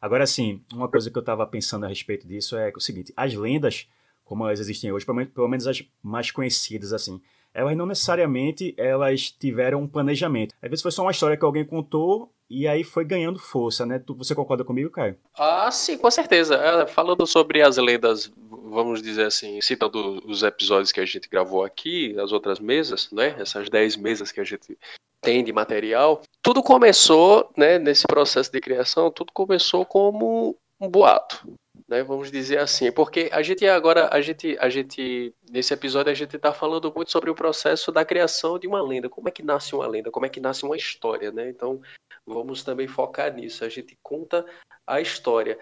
[0.01, 3.35] Agora, sim, uma coisa que eu estava pensando a respeito disso é o seguinte: as
[3.35, 3.89] lendas,
[4.27, 7.21] como elas existem hoje, pelo menos as mais conhecidas, assim,
[7.55, 10.55] elas não necessariamente elas tiveram um planejamento.
[10.61, 14.03] Às vezes foi só uma história que alguém contou e aí foi ganhando força, né?
[14.19, 15.17] Você concorda comigo, Caio?
[15.39, 16.57] Ah, sim, com certeza.
[16.57, 21.65] É, falando sobre as lendas, vamos dizer assim, citando os episódios que a gente gravou
[21.65, 23.35] aqui, as outras mesas, né?
[23.39, 24.77] Essas 10 mesas que a gente
[25.23, 31.43] tem de material, tudo começou, né, nesse processo de criação, tudo começou como um boato
[31.89, 32.03] né?
[32.03, 36.37] Vamos dizer assim, porque a gente agora, a gente, a gente nesse episódio a gente
[36.37, 39.09] está falando muito sobre o processo da criação de uma lenda.
[39.09, 40.11] Como é que nasce uma lenda?
[40.11, 41.49] Como é que nasce uma história, né?
[41.49, 41.81] Então
[42.27, 43.65] vamos também focar nisso.
[43.65, 44.45] A gente conta
[44.87, 45.59] a história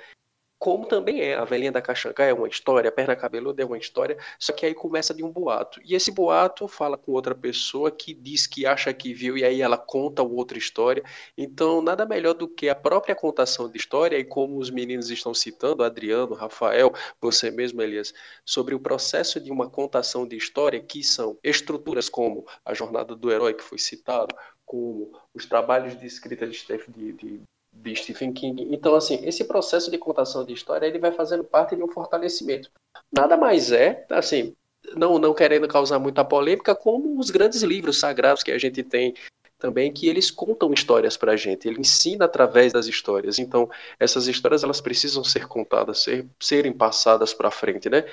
[0.59, 1.35] como também é.
[1.35, 4.65] A velhinha da Caxangá é uma história, a perna cabeluda é uma história, só que
[4.67, 5.81] aí começa de um boato.
[5.85, 9.61] E esse boato fala com outra pessoa que diz que acha que viu e aí
[9.61, 11.03] ela conta outra história.
[11.37, 15.35] Então, nada melhor do que a própria contação de história e como os meninos estão
[15.35, 18.15] citando, Adriano, Rafael, você mesmo, Elias,
[18.45, 23.31] sobre o processo de uma contação de história, que são estruturas como a jornada do
[23.31, 27.43] herói que foi citado, como os trabalhos de escrita de, de, de
[27.75, 28.69] de Stephen King.
[28.71, 32.71] Então, assim, esse processo de contação de história ele vai fazendo parte de um fortalecimento.
[33.13, 34.55] Nada mais é, assim,
[34.97, 39.15] não, não querendo causar muita polêmica, como os grandes livros sagrados que a gente tem
[39.59, 43.39] também, que eles contam histórias para a gente, ele ensina através das histórias.
[43.39, 48.05] Então, essas histórias elas precisam ser contadas, ser, serem passadas para frente, né?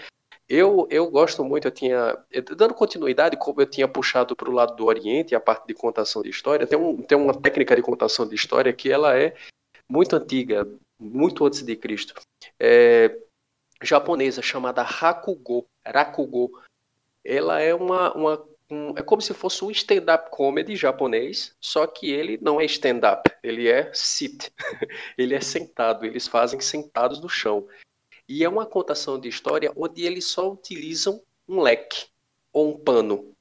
[0.53, 2.17] Eu, eu gosto muito, eu tinha.
[2.57, 6.21] Dando continuidade, como eu tinha puxado para o lado do Oriente, a parte de contação
[6.21, 9.33] de história, tem, um, tem uma técnica de contação de história que ela é
[9.89, 10.67] muito antiga,
[10.99, 12.15] muito antes de Cristo,
[12.59, 13.17] é,
[13.81, 15.65] japonesa, chamada Rakugo.
[15.87, 16.61] Rakugo.
[17.23, 22.11] Ela é uma, uma um, é como se fosse um stand-up comedy japonês, só que
[22.11, 24.51] ele não é stand-up, ele é sit.
[25.17, 27.65] ele é sentado, eles fazem sentados no chão.
[28.31, 32.05] E é uma contação de história onde eles só utilizam um leque
[32.53, 33.35] ou um pano.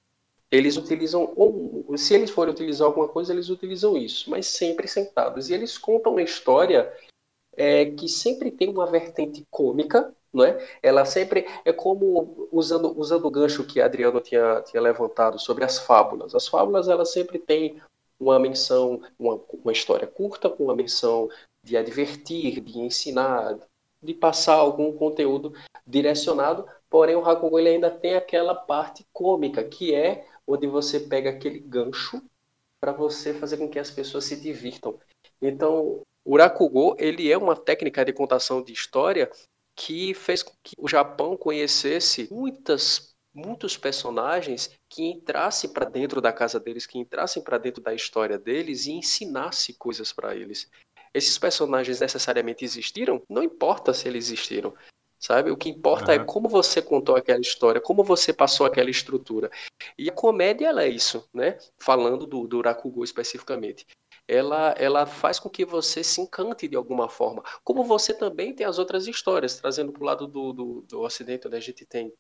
[0.51, 5.49] Eles utilizam, ou se eles forem utilizar alguma coisa, eles utilizam isso, mas sempre sentados.
[5.49, 6.93] E eles contam uma história
[7.57, 10.59] é, que sempre tem uma vertente cômica, não é?
[10.83, 15.79] Ela sempre é como usando usando o gancho que Adriano tinha, tinha levantado sobre as
[15.79, 16.35] fábulas.
[16.35, 17.81] As fábulas elas sempre têm
[18.19, 21.31] uma menção, uma, uma história curta com uma menção
[21.65, 23.57] de advertir, de ensinar,
[24.03, 25.53] de passar algum conteúdo
[25.87, 26.67] direcionado.
[26.89, 31.59] Porém, o Hakugo ele ainda tem aquela parte cômica que é onde você pega aquele
[31.59, 32.23] gancho
[32.81, 34.99] para você fazer com que as pessoas se divirtam.
[35.41, 39.31] Então, o Rakugo ele é uma técnica de contação de história
[39.77, 46.33] que fez com que o Japão conhecesse muitas muitos personagens que entrassem para dentro da
[46.33, 50.69] casa deles, que entrassem para dentro da história deles e ensinasse coisas para eles.
[51.13, 53.23] Esses personagens necessariamente existiram?
[53.29, 54.75] Não importa se eles existiram,
[55.19, 55.51] sabe?
[55.51, 56.23] O que importa uhum.
[56.23, 59.51] é como você contou aquela história, como você passou aquela estrutura.
[59.99, 61.59] E a comédia ela é isso, né?
[61.79, 63.87] Falando do, do Rakugo especificamente
[64.31, 67.43] ela, ela faz com que você se encante de alguma forma.
[67.65, 71.49] Como você também tem as outras histórias, trazendo para o lado do, do, do Ocidente,
[71.49, 72.13] onde a gente tem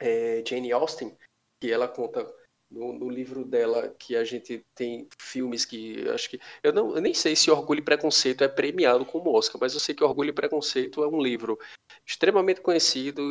[0.00, 1.14] é, Jane Austen,
[1.60, 2.26] que ela conta
[2.74, 7.00] no, no, livro dela que a gente tem filmes que acho que eu não eu
[7.00, 10.30] nem sei se Orgulho e Preconceito é premiado como Oscar, mas eu sei que Orgulho
[10.30, 11.58] e Preconceito é um livro
[12.06, 13.22] extremamente conhecido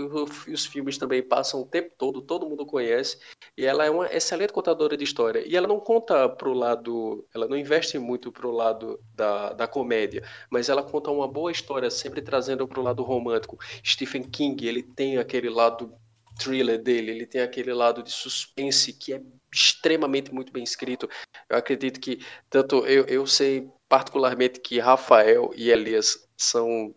[0.47, 3.19] e os filmes também passam o tempo todo, todo mundo conhece
[3.57, 7.47] e ela é uma excelente contadora de história e ela não conta pro lado, ela
[7.47, 12.21] não investe muito pro lado da, da comédia, mas ela conta uma boa história sempre
[12.21, 13.57] trazendo pro lado romântico.
[13.85, 15.93] Stephen King ele tem aquele lado
[16.37, 21.09] thriller dele, ele tem aquele lado de suspense que é extremamente muito bem escrito.
[21.49, 22.19] Eu acredito que,
[22.49, 26.93] tanto eu, eu sei particularmente que Rafael e Elias são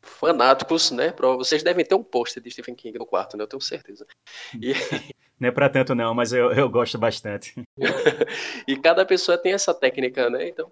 [0.00, 1.14] fanáticos, né?
[1.36, 3.44] Vocês devem ter um pôster de Stephen King no quarto, né?
[3.44, 4.06] Eu tenho certeza.
[4.54, 4.72] E...
[5.40, 7.54] Não é para tanto não, mas eu, eu gosto bastante.
[8.68, 10.46] e cada pessoa tem essa técnica, né?
[10.46, 10.70] Então,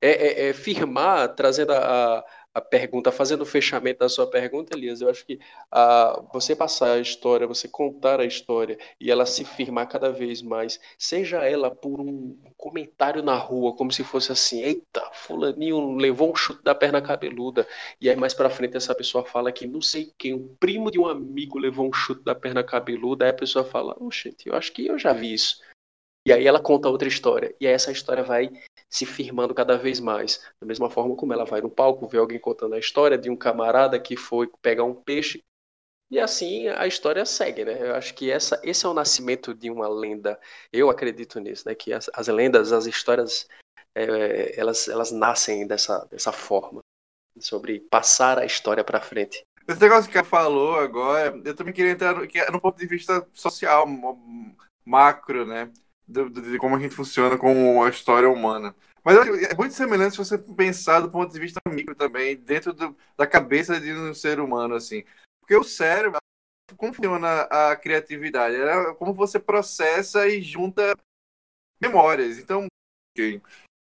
[0.00, 2.24] é, é, é firmar, trazendo a,
[2.56, 5.38] a pergunta, fazendo o fechamento da sua pergunta, Elias, eu acho que
[5.70, 10.40] a, você passar a história, você contar a história e ela se firmar cada vez
[10.40, 16.32] mais, seja ela por um comentário na rua, como se fosse assim, eita, fulaninho levou
[16.32, 17.68] um chute da perna cabeluda,
[18.00, 20.98] e aí mais pra frente essa pessoa fala que não sei quem, o primo de
[20.98, 24.72] um amigo levou um chute da perna cabeluda, aí a pessoa fala, oxente, eu acho
[24.72, 25.58] que eu já vi isso.
[26.26, 27.54] E aí ela conta outra história.
[27.60, 28.50] E aí essa história vai
[28.90, 30.42] se firmando cada vez mais.
[30.60, 33.36] Da mesma forma como ela vai no palco, vê alguém contando a história de um
[33.36, 35.44] camarada que foi pegar um peixe.
[36.10, 37.80] E assim a história segue, né?
[37.80, 40.36] Eu acho que essa, esse é o nascimento de uma lenda.
[40.72, 41.76] Eu acredito nisso, né?
[41.76, 43.46] Que as, as lendas, as histórias,
[43.94, 46.80] é, elas, elas nascem dessa, dessa forma.
[47.38, 49.44] Sobre passar a história para frente.
[49.68, 52.86] Esse negócio que ela falou agora, eu também queria entrar no, é no ponto de
[52.86, 53.86] vista social,
[54.84, 55.70] macro, né?
[56.06, 58.74] De, de, como a gente funciona com a história humana.
[59.04, 62.96] Mas é muito semelhante se você pensar do ponto de vista micro também, dentro do,
[63.16, 65.04] da cabeça de um ser humano, assim.
[65.40, 66.18] Porque o cérebro,
[66.76, 68.56] como funciona a criatividade?
[68.56, 70.96] É como você processa e junta
[71.80, 72.38] memórias.
[72.38, 72.66] Então,
[73.16, 73.40] quem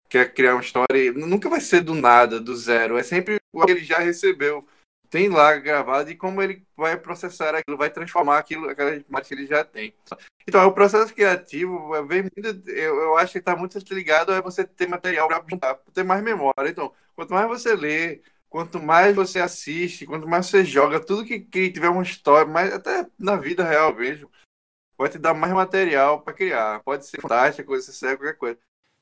[0.08, 2.98] quer criar uma história, nunca vai ser do nada, do zero.
[2.98, 4.66] É sempre o que ele já recebeu
[5.14, 9.34] tem lá gravado e como ele vai processar aquilo, vai transformar aquilo, aquela imagem que
[9.34, 9.94] ele já tem.
[10.44, 14.64] Então, o processo criativo vem muito, eu, eu acho que está muito ligado a você
[14.64, 16.68] ter material para juntar, ter mais memória.
[16.68, 21.38] Então, quanto mais você lê, quanto mais você assiste, quanto mais você joga, tudo que,
[21.38, 24.28] que tiver uma história, mas até na vida real mesmo,
[24.96, 26.82] pode te dar mais material para criar.
[26.82, 28.58] Pode ser fantástica, coisa, ser qualquer coisa.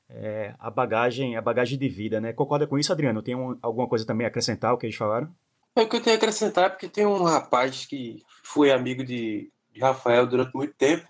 [0.09, 2.33] É, a bagagem, a bagagem de vida, né?
[2.33, 3.23] Concorda com isso, Adriano?
[3.23, 5.33] Tem um, alguma coisa também a acrescentar o que eles falaram?
[5.75, 9.51] É o que eu tenho a acrescentar, porque tem um rapaz que foi amigo de,
[9.71, 11.07] de Rafael durante muito tempo,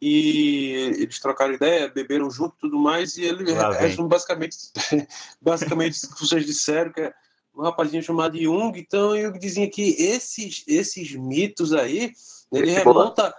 [0.00, 4.56] e eles trocaram ideia, beberam junto tudo mais, e ele restam basicamente,
[5.40, 7.14] basicamente o que vocês disseram, que é
[7.56, 12.12] um rapazinho chamado Jung, então Jung dizia que esses, esses mitos aí,
[12.52, 13.34] ele remonta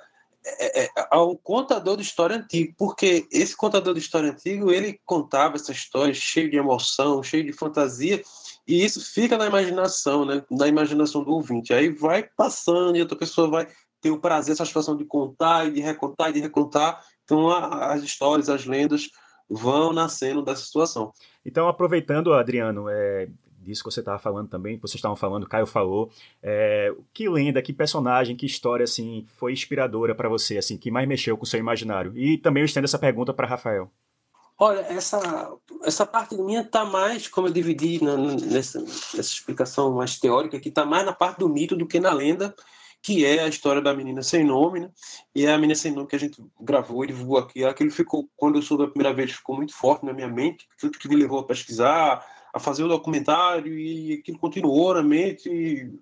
[0.48, 5.56] é, é, ao contador de história antigo, porque esse contador de história antigo, ele contava
[5.56, 8.24] essa história cheio de emoção, cheio de fantasia,
[8.68, 10.44] e isso fica na imaginação, né?
[10.50, 11.74] Na imaginação do ouvinte.
[11.74, 13.68] Aí vai passando e outra pessoa vai
[14.02, 17.04] ter o prazer, a satisfação de contar e de recontar e de recontar.
[17.24, 19.10] Então a, as histórias, as lendas
[19.50, 21.12] vão nascendo dessa situação.
[21.46, 23.30] Então, aproveitando, Adriano, é,
[23.66, 27.62] disso que você estava falando também, que vocês estavam falando, Caio falou, é, que lenda,
[27.62, 31.48] que personagem, que história assim foi inspiradora para você, assim, que mais mexeu com o
[31.48, 32.18] seu imaginário?
[32.18, 33.92] E também eu estendo essa pergunta para Rafael.
[34.58, 40.18] Olha, essa, essa parte minha está mais, como eu dividi na, nessa, nessa explicação mais
[40.18, 42.56] teórica, que está mais na parte do mito do que na lenda,
[43.02, 44.90] que é a história da menina sem nome, né?
[45.36, 47.64] E a menina sem nome que a gente gravou e divulgou aqui.
[47.66, 50.98] Aquilo ficou, quando eu soube a primeira vez, ficou muito forte na minha mente, tudo
[50.98, 55.50] que me levou a pesquisar, a fazer o documentário, e aquilo continuou na mente.
[55.50, 56.00] E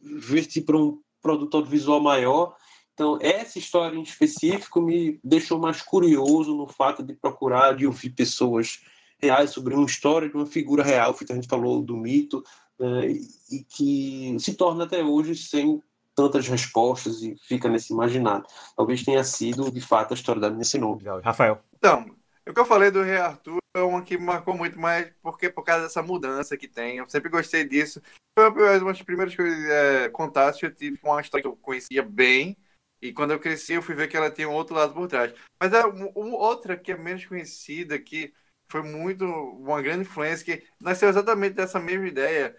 [0.00, 2.54] verti para um produto audiovisual maior.
[2.94, 8.10] Então, essa história em específico me deixou mais curioso no fato de procurar, de ouvir
[8.10, 8.80] pessoas
[9.18, 12.42] reais sobre uma história de uma figura real, que a gente falou do mito,
[12.78, 13.06] né,
[13.50, 15.82] e que se torna até hoje sem
[16.14, 18.44] tantas respostas e fica nesse imaginário.
[18.76, 21.00] Talvez tenha sido, de fato, a história da minha Sinop.
[21.22, 21.60] Rafael.
[21.76, 22.06] Então,
[22.46, 25.62] o que eu falei do Rei Arthur é uma que marcou muito, mas porque por
[25.62, 26.96] causa dessa mudança que tem.
[26.96, 28.02] Eu sempre gostei disso.
[28.36, 31.56] Foi uma das primeiras coisas, é, contatos que eu tive com uma história que eu
[31.56, 32.56] conhecia bem.
[33.02, 35.32] E quando eu cresci, eu fui ver que ela tinha um outro lado por trás.
[35.58, 38.32] Mas é uma outra que é menos conhecida, que
[38.70, 42.56] foi muito uma grande influência, que nasceu exatamente dessa mesma ideia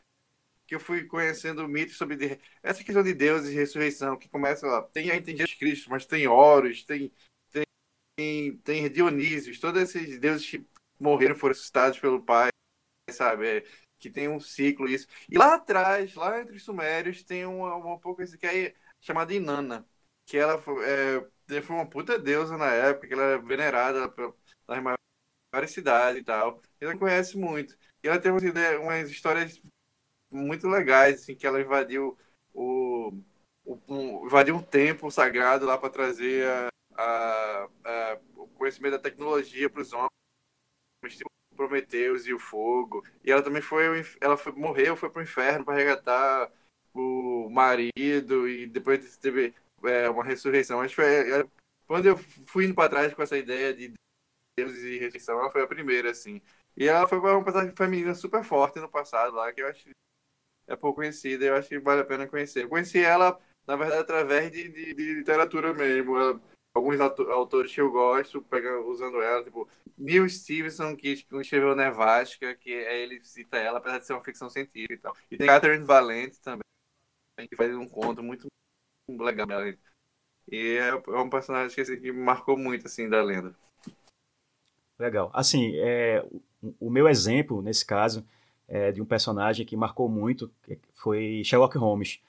[0.68, 4.66] que eu fui conhecendo o mito sobre essa questão de Deus e ressurreição, que começa
[4.66, 7.12] lá, tem, tem Jesus Cristo, mas tem Horus, tem,
[8.16, 10.66] tem, tem Dionísios, todos esses deuses que
[11.00, 12.50] morreram foram ressuscitados pelo Pai,
[13.10, 13.48] sabe?
[13.48, 13.66] É,
[13.98, 15.08] que tem um ciclo isso.
[15.30, 19.34] E lá atrás, lá entre os sumérios, tem uma, uma pouco isso que é chamada
[19.34, 19.86] Inanna,
[20.32, 20.54] que ela
[20.86, 24.14] é, foi uma puta deusa na época, que ela é venerada
[24.66, 26.62] nas maiores cidades e tal.
[26.80, 27.78] Ela conhece muito.
[28.02, 28.44] E ela tem umas,
[28.80, 29.62] umas histórias
[30.32, 32.18] muito legais, assim, que ela invadiu
[32.54, 33.12] o,
[33.66, 39.00] o um, invadiu um templo sagrado lá para trazer a, a, a, o conhecimento da
[39.00, 40.10] tecnologia para os homens,
[41.10, 43.04] tipo Prometeus e o fogo.
[43.22, 46.50] E ela também foi, ela foi, morreu, foi para o inferno para resgatar
[46.94, 49.54] o marido e depois teve
[49.86, 50.80] é, uma ressurreição.
[50.80, 51.48] Mas foi, é,
[51.88, 53.94] quando eu fui indo para trás com essa ideia de
[54.58, 56.42] Deus e ressurreição, ela foi a primeira, assim.
[56.76, 59.90] E ela foi uma personagem feminina super forte no passado lá, que eu acho
[60.68, 62.64] é pouco conhecida, eu acho que vale a pena conhecer.
[62.64, 66.18] Eu conheci ela, na verdade, através de, de, de literatura mesmo.
[66.18, 66.42] Ela,
[66.74, 69.68] alguns autores que eu gosto, pegando, usando ela, tipo,
[69.98, 74.50] Neil Stevenson, que escreveu Nevasca, que é, ele cita ela, apesar de ser uma ficção
[74.50, 75.16] científica e tal.
[75.30, 76.64] E tem Catherine Valente também,
[77.50, 78.48] que faz um conto muito
[79.20, 79.48] legal.
[80.52, 83.56] E é, é um personagem que, assim, que marcou muito, assim, da lenda.
[85.00, 85.32] Legal.
[85.34, 86.26] Assim, é,
[86.80, 88.26] o meu exemplo, nesse caso,
[88.68, 90.52] é, de um personagem que marcou muito,
[90.94, 92.22] foi Sherlock Holmes.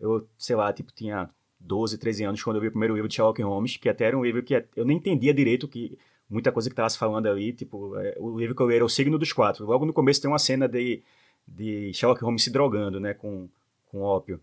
[0.00, 3.14] Eu, sei lá, tipo, tinha 12, 13 anos quando eu vi o primeiro livro de
[3.14, 6.68] Sherlock Holmes, que até era um livro que eu nem entendia direito que muita coisa
[6.68, 9.18] que estava se falando ali, tipo, é, o livro que eu li era O Signo
[9.18, 9.66] dos Quatro.
[9.66, 11.02] Logo no começo tem uma cena de,
[11.46, 13.48] de Sherlock Holmes se drogando, né, com,
[13.90, 14.40] com ópio.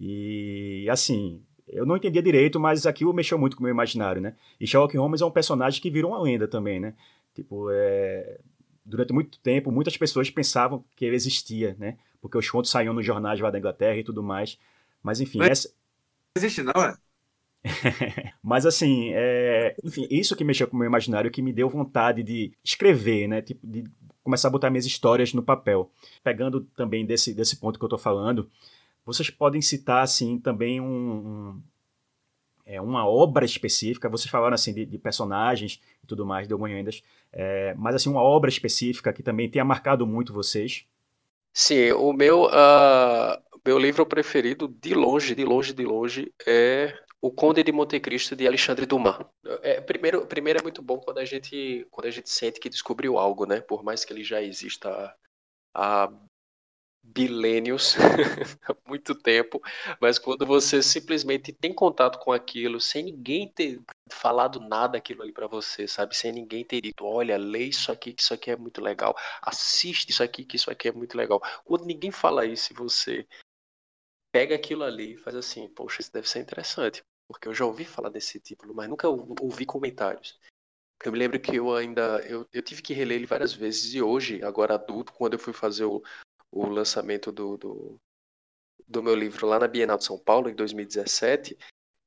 [0.00, 4.34] E, assim, eu não entendia direito, mas aquilo mexeu muito com o meu imaginário, né?
[4.58, 6.94] E Sherlock Holmes é um personagem que virou uma lenda também, né?
[7.34, 8.40] Tipo, é,
[8.84, 11.98] durante muito tempo, muitas pessoas pensavam que ele existia, né?
[12.20, 14.58] Porque os contos saíam nos jornais lá da Inglaterra e tudo mais.
[15.02, 15.68] Mas, enfim, Mas, essa...
[15.68, 16.94] Não existe não, é?
[18.42, 19.76] Mas assim, é...
[19.84, 23.42] enfim, isso que mexeu com o meu imaginário, que me deu vontade de escrever, né?
[23.42, 23.84] Tipo, de
[24.24, 25.90] começar a botar minhas histórias no papel.
[26.24, 28.48] Pegando também desse, desse ponto que eu estou falando,
[29.12, 31.62] vocês podem citar, assim, também um, um
[32.70, 37.02] é, uma obra específica, vocês falaram assim de, de personagens e tudo mais, de algumas
[37.32, 40.84] é, mas assim, uma obra específica que também tenha marcado muito vocês?
[41.52, 47.32] Sim, o meu, uh, meu livro preferido, de longe, de longe, de longe, é O
[47.32, 49.16] Conde de Monte Cristo, de Alexandre Dumas.
[49.62, 53.18] É, primeiro, primeiro é muito bom quando a, gente, quando a gente sente que descobriu
[53.18, 53.60] algo, né?
[53.60, 55.12] Por mais que ele já exista
[55.74, 56.08] há
[57.02, 57.96] bilênios,
[58.68, 59.60] há muito tempo,
[60.00, 65.32] mas quando você simplesmente tem contato com aquilo, sem ninguém ter falado nada aquilo ali
[65.32, 66.16] para você, sabe?
[66.16, 70.10] Sem ninguém ter dito, olha, lê isso aqui, que isso aqui é muito legal, assiste
[70.10, 71.40] isso aqui, que isso aqui é muito legal.
[71.64, 73.26] Quando ninguém fala isso e você
[74.32, 77.84] pega aquilo ali e faz assim, poxa, isso deve ser interessante, porque eu já ouvi
[77.84, 80.38] falar desse título, mas nunca ouvi comentários.
[81.02, 84.02] Eu me lembro que eu ainda eu, eu tive que reler ele várias vezes e
[84.02, 86.02] hoje, agora adulto, quando eu fui fazer o,
[86.52, 88.00] o lançamento do, do,
[88.86, 91.56] do meu livro lá na Bienal de São Paulo, em 2017,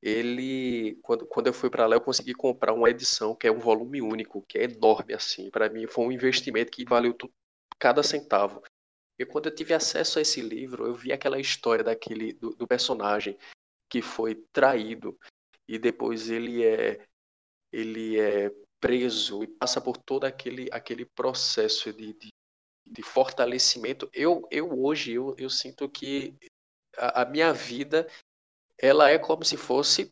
[0.01, 3.59] ele quando, quando eu fui para lá eu consegui comprar uma edição que é um
[3.59, 5.49] volume único que é enorme assim.
[5.49, 7.33] Para mim foi um investimento que valeu tudo,
[7.79, 8.61] cada centavo.
[9.17, 12.67] E quando eu tive acesso a esse livro eu vi aquela história daquele do, do
[12.67, 13.37] personagem
[13.89, 15.17] que foi traído
[15.67, 17.05] e depois ele é
[17.71, 18.51] ele é
[18.81, 22.27] preso e passa por todo aquele aquele processo de, de
[22.85, 24.09] de fortalecimento.
[24.13, 26.35] Eu, eu hoje eu, eu sinto que
[26.97, 28.07] a, a, minha vida
[28.77, 30.11] ela é como se fosse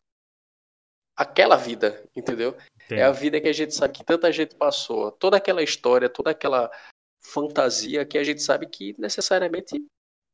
[1.15, 2.57] aquela vida, entendeu?
[2.87, 2.95] Sim.
[2.95, 6.31] É a vida que a gente sabe que tanta gente passou, toda aquela história, toda
[6.31, 6.71] aquela
[7.21, 9.83] fantasia que a gente sabe que necessariamente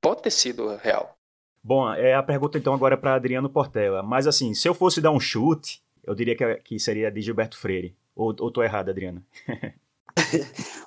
[0.02, 1.18] pode ter sido real.
[1.64, 4.02] Bom, é a pergunta então agora para Adriano Portela.
[4.02, 7.58] Mas assim, se eu fosse dar um chute, eu diria que, que seria de Gilberto
[7.58, 7.94] Freire.
[8.16, 9.24] Ou, ou tô errado, Adriano?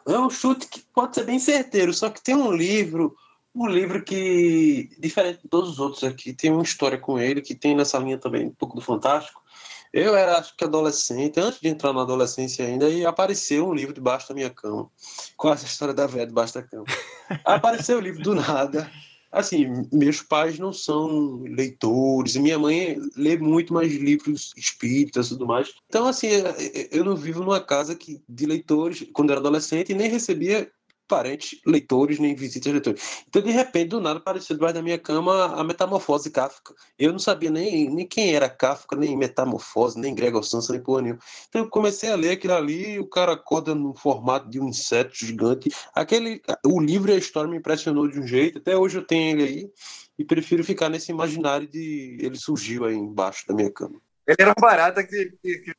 [0.06, 3.16] é um chute que pode ser bem certeiro, só que tem um livro
[3.54, 7.54] Um livro que, diferente de todos os outros aqui, tem uma história com ele, que
[7.54, 9.42] tem nessa linha também um pouco do fantástico.
[9.92, 13.92] Eu era, acho que adolescente, antes de entrar na adolescência ainda, e apareceu um livro
[13.92, 14.88] debaixo da minha cama.
[15.36, 16.84] com essa história da velha debaixo da cama.
[17.44, 18.88] apareceu o livro do nada.
[19.32, 25.46] Assim, meus pais não são leitores, minha mãe lê muito mais livros espíritas e tudo
[25.46, 25.72] mais.
[25.86, 26.28] Então, assim,
[26.90, 30.70] eu não vivo numa casa que, de leitores quando era adolescente e nem recebia
[31.10, 33.24] parentes leitores, nem visitas leitores.
[33.28, 36.72] Então, de repente, do nada, apareceu debaixo da minha cama a Metamorfose Kafka.
[36.96, 41.02] Eu não sabia nem, nem quem era Kafka, nem Metamorfose, nem Gregor Samsa, nem porra
[41.02, 41.20] nenhuma.
[41.48, 45.16] Então, eu comecei a ler aquilo ali, o cara acorda no formato de um inseto
[45.16, 45.68] gigante.
[45.92, 49.40] Aquele, o livro e a história me impressionou de um jeito, até hoje eu tenho
[49.40, 49.70] ele aí,
[50.16, 54.00] e prefiro ficar nesse imaginário de ele surgiu aí embaixo da minha cama.
[54.26, 55.72] Ele era um barata que, que, que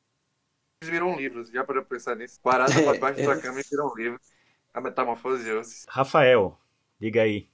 [0.84, 2.40] virou um livro, já para pensar nisso.
[2.44, 3.26] Barata é, debaixo é.
[3.26, 4.20] da cama e virou um livro.
[4.74, 5.86] A metamorfose.
[5.88, 6.60] Rafael,
[7.00, 7.50] diga aí.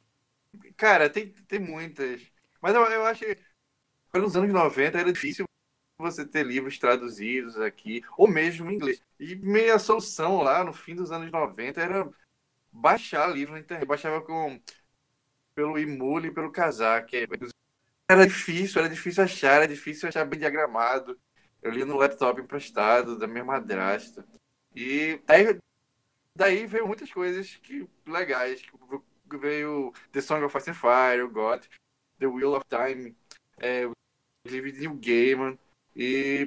[0.75, 2.21] Cara, tem, tem muitas.
[2.61, 3.37] Mas eu, eu acho que
[4.13, 5.45] nos anos 90 era difícil
[5.97, 9.01] você ter livros traduzidos aqui, ou mesmo em inglês.
[9.19, 12.09] E meia solução lá no fim dos anos 90 era
[12.71, 13.87] baixar livro na internet.
[13.87, 14.59] Baixava com
[15.55, 17.27] pelo Imule e pelo Kazak.
[18.09, 21.19] Era difícil, era difícil achar, era difícil achar bem diagramado.
[21.61, 24.23] Eu li no laptop emprestado da minha madrasta.
[24.75, 25.59] E aí
[26.37, 28.63] daí veio muitas coisas que legais.
[29.39, 31.65] Veio The Song of Ice and Fire, God,
[32.19, 33.15] The Wheel of Time,
[33.57, 33.93] é, o
[34.45, 35.59] livro de New Gaiman.
[35.95, 36.45] E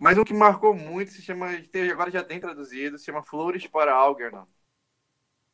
[0.00, 1.48] mas um que marcou muito se chama,
[1.92, 4.46] agora já tem traduzido, se chama Flores para Algernon,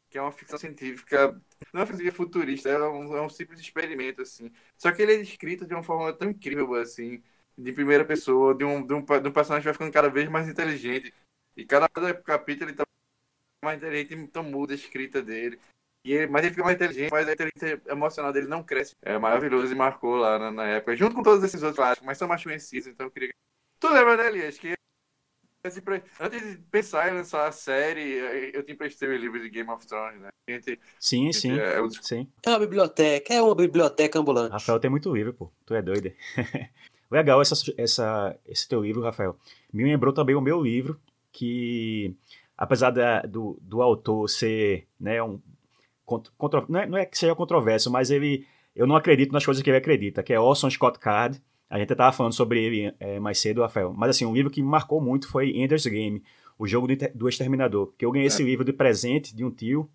[0.08, 1.40] que é uma ficção científica,
[1.72, 4.50] não é ficção futurista, é um, é um simples experimento assim.
[4.76, 7.22] Só que ele é escrito de uma forma tão incrível assim,
[7.56, 10.28] de primeira pessoa, de um, de um, de um personagem que vai ficando cada vez
[10.28, 11.12] mais inteligente.
[11.56, 11.88] E cada
[12.22, 12.84] capítulo ele tá
[13.64, 15.58] mais inteligente, então muda a escrita dele.
[16.04, 18.94] E ele, mas ele fica mais inteligente, mas a inteligência emocional dele não cresce.
[19.02, 22.16] É maravilhoso e marcou lá na, na época, junto com todos esses outros clássicos, mas
[22.16, 23.30] são mais conhecidos, então eu queria.
[23.78, 24.58] Tu lembra, né, Elias?
[24.58, 24.74] Que
[25.64, 29.86] antes de pensar em lançar a série, eu te emprestei o livro de Game of
[29.86, 30.28] Thrones, né?
[30.48, 31.90] Gente, sim, gente, sim, é, eu...
[31.90, 32.26] sim.
[32.44, 34.52] É uma biblioteca, é uma biblioteca ambulante.
[34.52, 35.52] Rafael tem muito livro, pô.
[35.66, 36.12] Tu é doido.
[37.10, 39.36] Legal essa, essa, esse teu livro, Rafael.
[39.72, 40.98] Me lembrou também o meu livro,
[41.32, 42.16] que
[42.60, 45.40] apesar da, do, do autor ser né, um
[46.04, 48.46] contro, não, é, não, é, que seja controverso, mas ele
[48.76, 51.42] eu não acredito nas coisas que ele acredita, que é Orson Scott Card.
[51.68, 53.92] A gente estava falando sobre ele é, mais cedo, Rafael.
[53.96, 56.22] Mas assim, um livro que me marcou muito foi Ender's Game,
[56.58, 57.92] o jogo do, do Exterminador.
[57.96, 58.28] Que eu ganhei é.
[58.28, 59.88] esse livro de presente de um tio.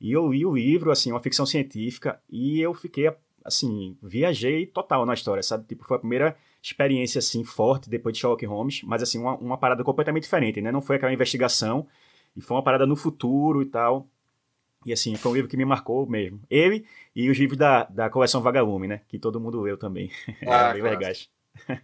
[0.00, 3.10] E eu li o livro, assim, uma ficção científica, e eu fiquei,
[3.44, 5.66] assim, viajei total na história, sabe?
[5.66, 9.58] Tipo, foi a primeira experiência assim forte depois de Sherlock Holmes, mas assim uma, uma
[9.58, 10.72] parada completamente diferente, né?
[10.72, 11.86] Não foi aquela investigação
[12.34, 14.08] e foi uma parada no futuro e tal.
[14.86, 16.40] E assim, foi um livro que me marcou mesmo.
[16.50, 16.84] Ele
[17.14, 19.02] e os livros da, da coleção Vagalume, né?
[19.08, 20.10] Que todo mundo leu também.
[20.46, 21.28] Ah, bem legais.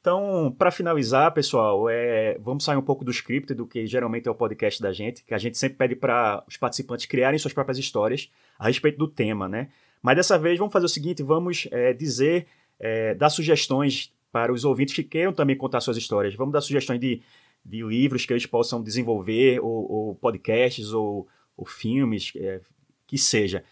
[0.00, 4.30] então, para finalizar, pessoal, é, vamos sair um pouco do script, do que geralmente é
[4.30, 7.78] o podcast da gente, que a gente sempre pede para os participantes criarem suas próprias
[7.78, 9.68] histórias a respeito do tema, né?
[10.02, 12.46] Mas dessa vez vamos fazer o seguinte: vamos é, dizer,
[12.78, 16.34] é, dar sugestões para os ouvintes que queiram também contar suas histórias.
[16.34, 17.22] Vamos dar sugestões de,
[17.64, 21.26] de livros que eles possam desenvolver, ou, ou podcasts, ou,
[21.56, 22.60] ou filmes, é,
[23.06, 23.64] que seja,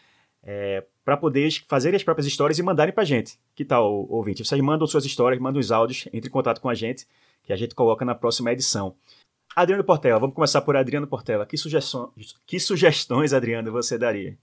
[0.43, 3.39] é, para poder fazer as próprias histórias e mandarem para a gente.
[3.55, 4.43] Que tal, ouvinte?
[4.43, 7.07] Vocês mandam suas histórias, mandam os áudios, entre em contato com a gente,
[7.43, 8.97] que a gente coloca na próxima edição.
[9.55, 11.45] Adriano Portela, vamos começar por Adriano Portela.
[11.45, 14.39] Que sugestões, que sugestões Adriano, você daria?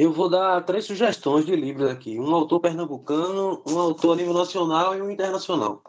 [0.00, 2.18] Eu vou dar três sugestões de livros aqui.
[2.18, 5.82] Um autor pernambucano, um autor a nível nacional e um internacional.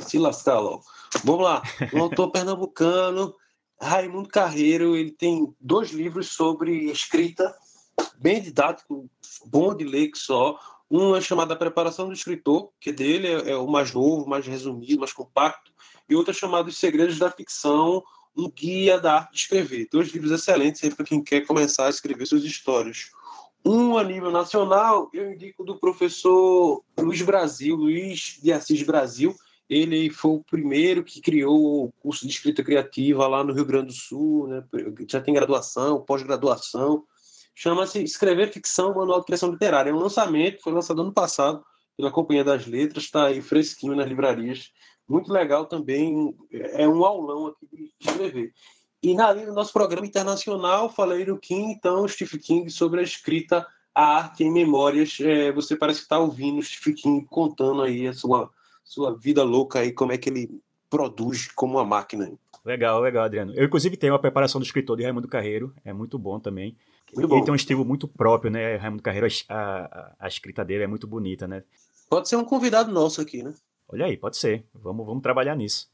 [0.00, 0.84] Se lascar logo.
[1.24, 1.62] Vamos lá.
[1.94, 3.34] Um autor pernambucano,
[3.80, 7.56] Raimundo Carreiro, ele tem dois livros sobre escrita,
[8.18, 9.08] bem didático,
[9.46, 10.60] bom de ler que só.
[10.90, 14.46] Um é chamado A Preparação do Escritor, que dele é, é o mais novo, mais
[14.46, 15.72] resumido, mais compacto.
[16.06, 18.04] E outro é chamado Os Segredos da Ficção,
[18.36, 19.88] um guia da arte de escrever.
[19.90, 23.12] Dois livros excelentes para quem quer começar a escrever suas histórias.
[23.64, 29.34] Um a nível nacional, eu indico do professor Luiz Brasil, Luiz de Assis Brasil.
[29.68, 33.88] Ele foi o primeiro que criou o curso de escrita criativa lá no Rio Grande
[33.88, 34.64] do Sul, né?
[35.06, 37.04] já tem graduação, pós-graduação.
[37.54, 39.90] Chama-se Escrever Ficção, Manual de Criação Literária.
[39.90, 41.62] É um lançamento, foi lançado ano passado
[41.96, 44.72] pela Companhia das Letras, está aí fresquinho nas livrarias.
[45.06, 48.52] Muito legal também, é um aulão aqui de escrever.
[49.02, 53.02] E na linha do nosso programa internacional, falei do King, então, Stephen King, sobre a
[53.02, 55.18] escrita, a arte em memórias.
[55.20, 58.50] É, você parece que está ouvindo o Stephen King contando aí a sua,
[58.84, 62.30] sua vida louca aí, como é que ele produz como uma máquina.
[62.64, 63.54] Legal, legal, Adriano.
[63.54, 66.76] Eu, inclusive, tenho a preparação do escritor de Raimundo Carreiro, é muito bom também.
[67.16, 68.76] Ele tem um estilo muito próprio, né?
[68.76, 71.64] Raimundo Carreiro, a, a, a, escrita dele é muito bonita, né?
[72.08, 73.54] Pode ser um convidado nosso aqui, né?
[73.88, 74.64] Olha aí, pode ser.
[74.74, 75.88] Vamos, vamos trabalhar nisso.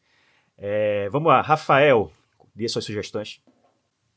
[0.58, 2.10] É, vamos lá, Rafael,
[2.56, 3.42] dê suas sugestões.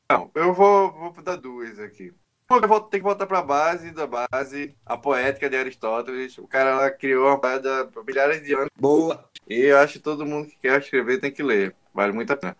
[0.09, 2.13] Não, eu vou, vou dar duas aqui.
[2.49, 6.35] Eu vou ter que voltar para a base da base, a poética de Aristóteles.
[6.39, 8.69] O cara lá criou uma parada por milhares de anos.
[8.75, 9.29] Boa!
[9.47, 11.75] E eu acho que todo mundo que quer escrever tem que ler.
[11.93, 12.57] Vale muito a pena.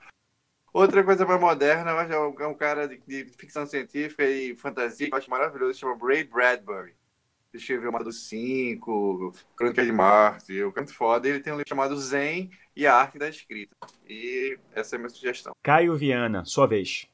[0.71, 5.07] Outra coisa mais moderna, eu acho é um cara de, de ficção científica e fantasia
[5.07, 6.93] que eu acho maravilhoso, se chama Ray Bradbury.
[7.51, 11.27] Ele escreveu Mado 5, Crônica de Marte, o canto foda.
[11.27, 13.75] Ele tem um livro chamado Zen e a Arte da Escrita.
[14.07, 15.53] E essa é a minha sugestão.
[15.63, 17.07] Caio Viana, sua vez.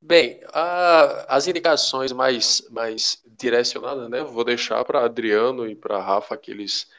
[0.00, 4.22] Bem, a, as indicações mais, mais direcionadas, né?
[4.24, 6.90] Vou deixar para Adriano e para Rafa que eles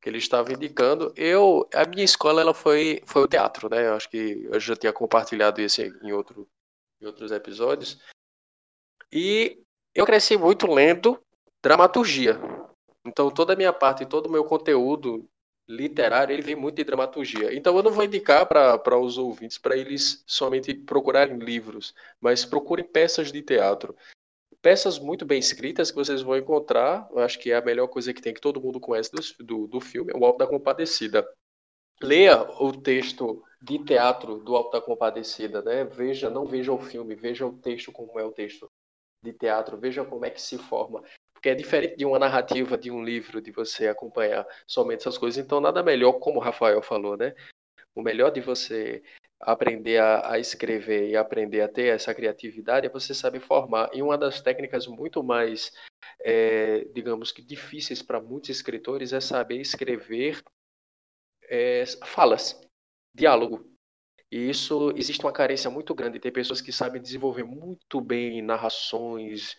[0.00, 1.12] que ele estava indicando.
[1.16, 3.86] Eu, a minha escola ela foi foi o teatro, né?
[3.86, 6.48] Eu acho que eu já tinha compartilhado isso em outro
[7.00, 8.00] em outros episódios.
[9.12, 9.64] E
[10.00, 11.20] eu cresci muito lendo
[11.62, 12.40] dramaturgia.
[13.04, 15.28] Então toda a minha parte, todo o meu conteúdo
[15.68, 17.54] literário, ele vem muito de dramaturgia.
[17.54, 22.84] Então eu não vou indicar para os ouvintes para eles somente procurarem livros, mas procurem
[22.84, 23.94] peças de teatro.
[24.62, 27.08] Peças muito bem escritas que vocês vão encontrar.
[27.10, 29.66] Eu acho que é a melhor coisa que tem que todo mundo conhece do, do,
[29.66, 31.28] do filme, é o Alto da Compadecida.
[32.00, 35.84] Leia o texto de teatro do Alto da Compadecida, né?
[35.84, 38.70] Veja, não veja o filme, veja o texto como é o texto
[39.22, 41.02] de teatro, veja como é que se forma.
[41.32, 45.44] Porque é diferente de uma narrativa de um livro, de você acompanhar somente essas coisas.
[45.44, 47.34] Então, nada melhor, como o Rafael falou, né?
[47.94, 49.02] O melhor de você
[49.40, 53.88] aprender a, a, escrever e aprender a ter essa criatividade é você saber formar.
[53.92, 55.72] E uma das técnicas muito mais,
[56.20, 60.42] é, digamos que difíceis para muitos escritores é saber escrever
[61.48, 62.60] é, falas,
[63.14, 63.64] diálogo.
[64.30, 66.20] E isso existe uma carência muito grande.
[66.20, 69.56] Tem pessoas que sabem desenvolver muito bem narrações,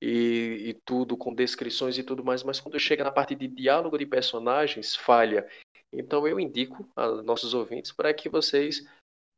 [0.00, 3.98] e, e, tudo, com descrições e tudo mais, mas quando chega na parte de diálogo
[3.98, 5.48] de personagens, falha.
[5.92, 8.84] Então eu indico a nossos ouvintes para que vocês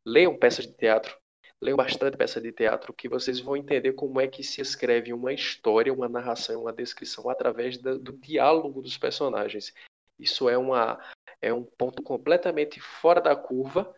[0.06, 1.16] leiam peças de teatro,
[1.60, 5.32] leiam bastante peças de teatro, que vocês vão entender como é que se escreve uma
[5.32, 9.72] história, uma narração, uma descrição através do, do diálogo dos personagens.
[10.18, 10.98] Isso é, uma,
[11.40, 13.94] é um ponto completamente fora da curva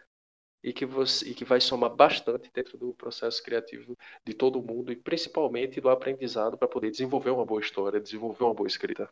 [0.63, 4.93] e que, você, e que vai somar bastante dentro do processo criativo de todo mundo
[4.93, 9.09] e principalmente do aprendizado para poder desenvolver uma boa história, desenvolver uma boa escrita.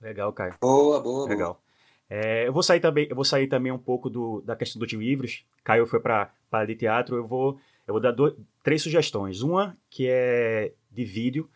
[0.00, 0.56] Legal, Caio.
[0.60, 1.54] Boa, boa, Legal.
[1.54, 1.72] Boa.
[2.08, 4.92] É, eu vou sair também, eu vou sair também um pouco do, da questão dos
[4.92, 5.46] livros.
[5.64, 7.16] Caio foi para para de teatro.
[7.16, 9.40] Eu vou, eu vou dar dois, três sugestões.
[9.40, 11.48] Uma que é de vídeo,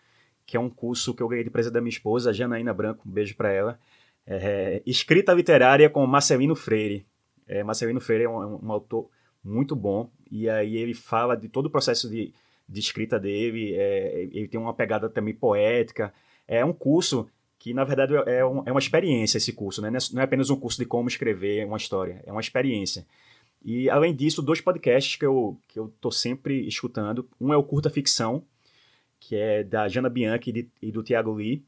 [0.46, 3.06] que é um curso que eu ganhei de presente da minha esposa, Janaína Branco.
[3.06, 3.78] Um beijo para ela.
[4.26, 7.06] É, escrita literária com Marcelino Freire.
[7.46, 9.08] É, Marcelino Freire é um, um, autor
[9.42, 12.34] muito bom, e aí ele fala de todo o processo de,
[12.68, 16.12] de escrita dele, é, ele tem uma pegada também poética.
[16.48, 17.28] É um curso
[17.58, 19.90] que, na verdade, é, um, é uma experiência esse curso, né?
[20.12, 23.06] não é apenas um curso de como escrever uma história, é uma experiência.
[23.64, 27.28] E, além disso, dois podcasts que eu, que eu tô sempre escutando.
[27.40, 28.44] Um é o Curta Ficção,
[29.18, 31.64] que é da Jana Bianchi e, de, e do Tiago Lee,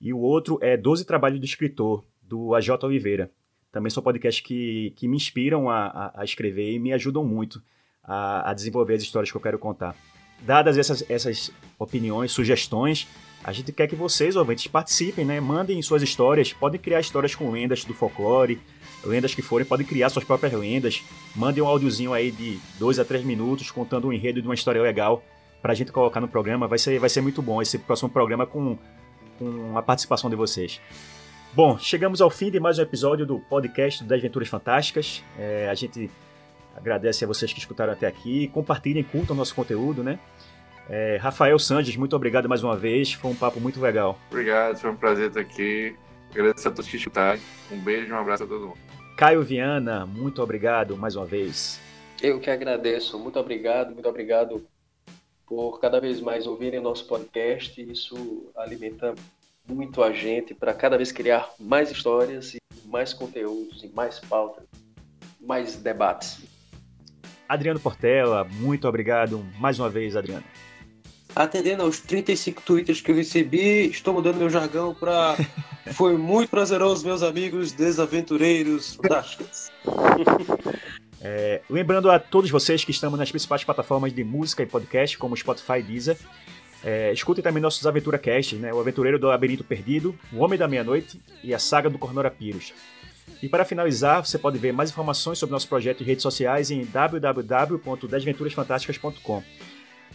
[0.00, 3.30] e o outro é Doze Trabalhos do Escritor, do AJ Oliveira
[3.72, 7.62] também são podcasts que, que me inspiram a, a, a escrever e me ajudam muito
[8.02, 9.94] a, a, desenvolver as histórias que eu quero contar.
[10.40, 13.06] Dadas essas, essas opiniões, sugestões,
[13.44, 15.40] a gente quer que vocês, ouvintes, participem, né?
[15.40, 18.60] Mandem suas histórias, podem criar histórias com lendas do folclore,
[19.04, 21.02] lendas que forem, podem criar suas próprias lendas.
[21.34, 24.82] Mandem um áudiozinho aí de dois a três minutos contando um enredo de uma história
[24.82, 25.22] legal
[25.62, 26.66] para a gente colocar no programa.
[26.66, 28.78] Vai ser, vai ser muito bom esse próximo programa com,
[29.38, 30.80] com a participação de vocês.
[31.52, 35.24] Bom, chegamos ao fim de mais um episódio do podcast das Aventuras Fantásticas.
[35.36, 36.08] É, a gente
[36.76, 38.46] agradece a vocês que escutaram até aqui.
[38.48, 40.20] Compartilhem, curtam o nosso conteúdo, né?
[40.88, 43.12] É, Rafael Sandes, muito obrigado mais uma vez.
[43.12, 44.16] Foi um papo muito legal.
[44.30, 45.96] Obrigado, foi um prazer estar aqui.
[46.30, 47.40] Agradeço a todos que escutaram.
[47.72, 48.78] Um beijo e um abraço a todo mundo.
[49.16, 51.80] Caio Viana, muito obrigado mais uma vez.
[52.22, 53.18] Eu que agradeço.
[53.18, 54.64] Muito obrigado, muito obrigado
[55.44, 57.82] por cada vez mais ouvirem o nosso podcast.
[57.82, 59.16] Isso alimenta
[59.68, 64.64] muito a gente para cada vez criar mais histórias e mais conteúdos e mais pautas,
[65.40, 66.38] mais debates.
[67.48, 70.44] Adriano Portela, muito obrigado mais uma vez, Adriano.
[71.34, 75.36] Atendendo aos 35 twitters que eu recebi, estou mudando meu jargão para
[75.94, 79.70] foi muito prazeroso, meus amigos desaventureiros fantásticos.
[81.22, 85.36] É, lembrando a todos vocês que estamos nas principais plataformas de música e podcast, como
[85.36, 86.16] Spotify e Deezer,
[86.84, 88.72] é, escutem também nossos Aventura Casts, né?
[88.72, 92.72] O Aventureiro do Labirinto Perdido, O Homem da Meia-Noite e a Saga do Cornora Pyrus.
[93.42, 96.84] E para finalizar, você pode ver mais informações sobre nosso projeto em redes sociais em
[96.84, 99.42] www.desventurasfantásticas.com.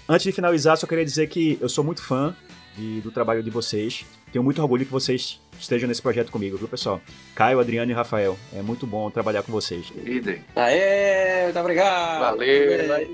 [0.08, 2.36] Antes de finalizar, só queria dizer que eu sou muito fã
[2.76, 4.06] de, do trabalho de vocês.
[4.32, 7.02] Tenho muito orgulho que vocês estejam nesse projeto comigo, viu, pessoal?
[7.34, 8.38] Caio, Adriano e Rafael.
[8.54, 9.92] É muito bom trabalhar com vocês.
[10.04, 10.44] Idem.
[10.56, 12.20] Aê, muito obrigado.
[12.20, 12.94] Valeu.
[12.94, 13.08] Aê.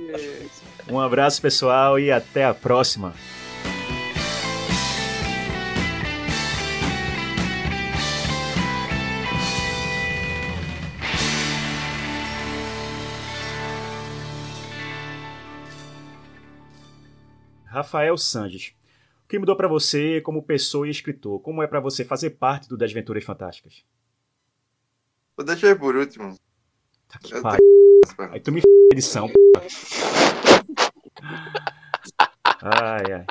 [0.90, 3.14] Um abraço, pessoal, e até a próxima.
[17.72, 18.74] Rafael Sanches.
[19.24, 21.40] O que mudou para você como pessoa e escritor?
[21.40, 23.86] Como é para você fazer parte do Desventuras Fantásticas?
[25.38, 26.38] Vou deixar por último.
[27.08, 27.62] Tá que Eu pariu.
[28.30, 28.68] Aí tu me f...
[28.92, 29.30] edição.
[29.30, 29.34] p***.
[32.64, 33.26] Ai, ai.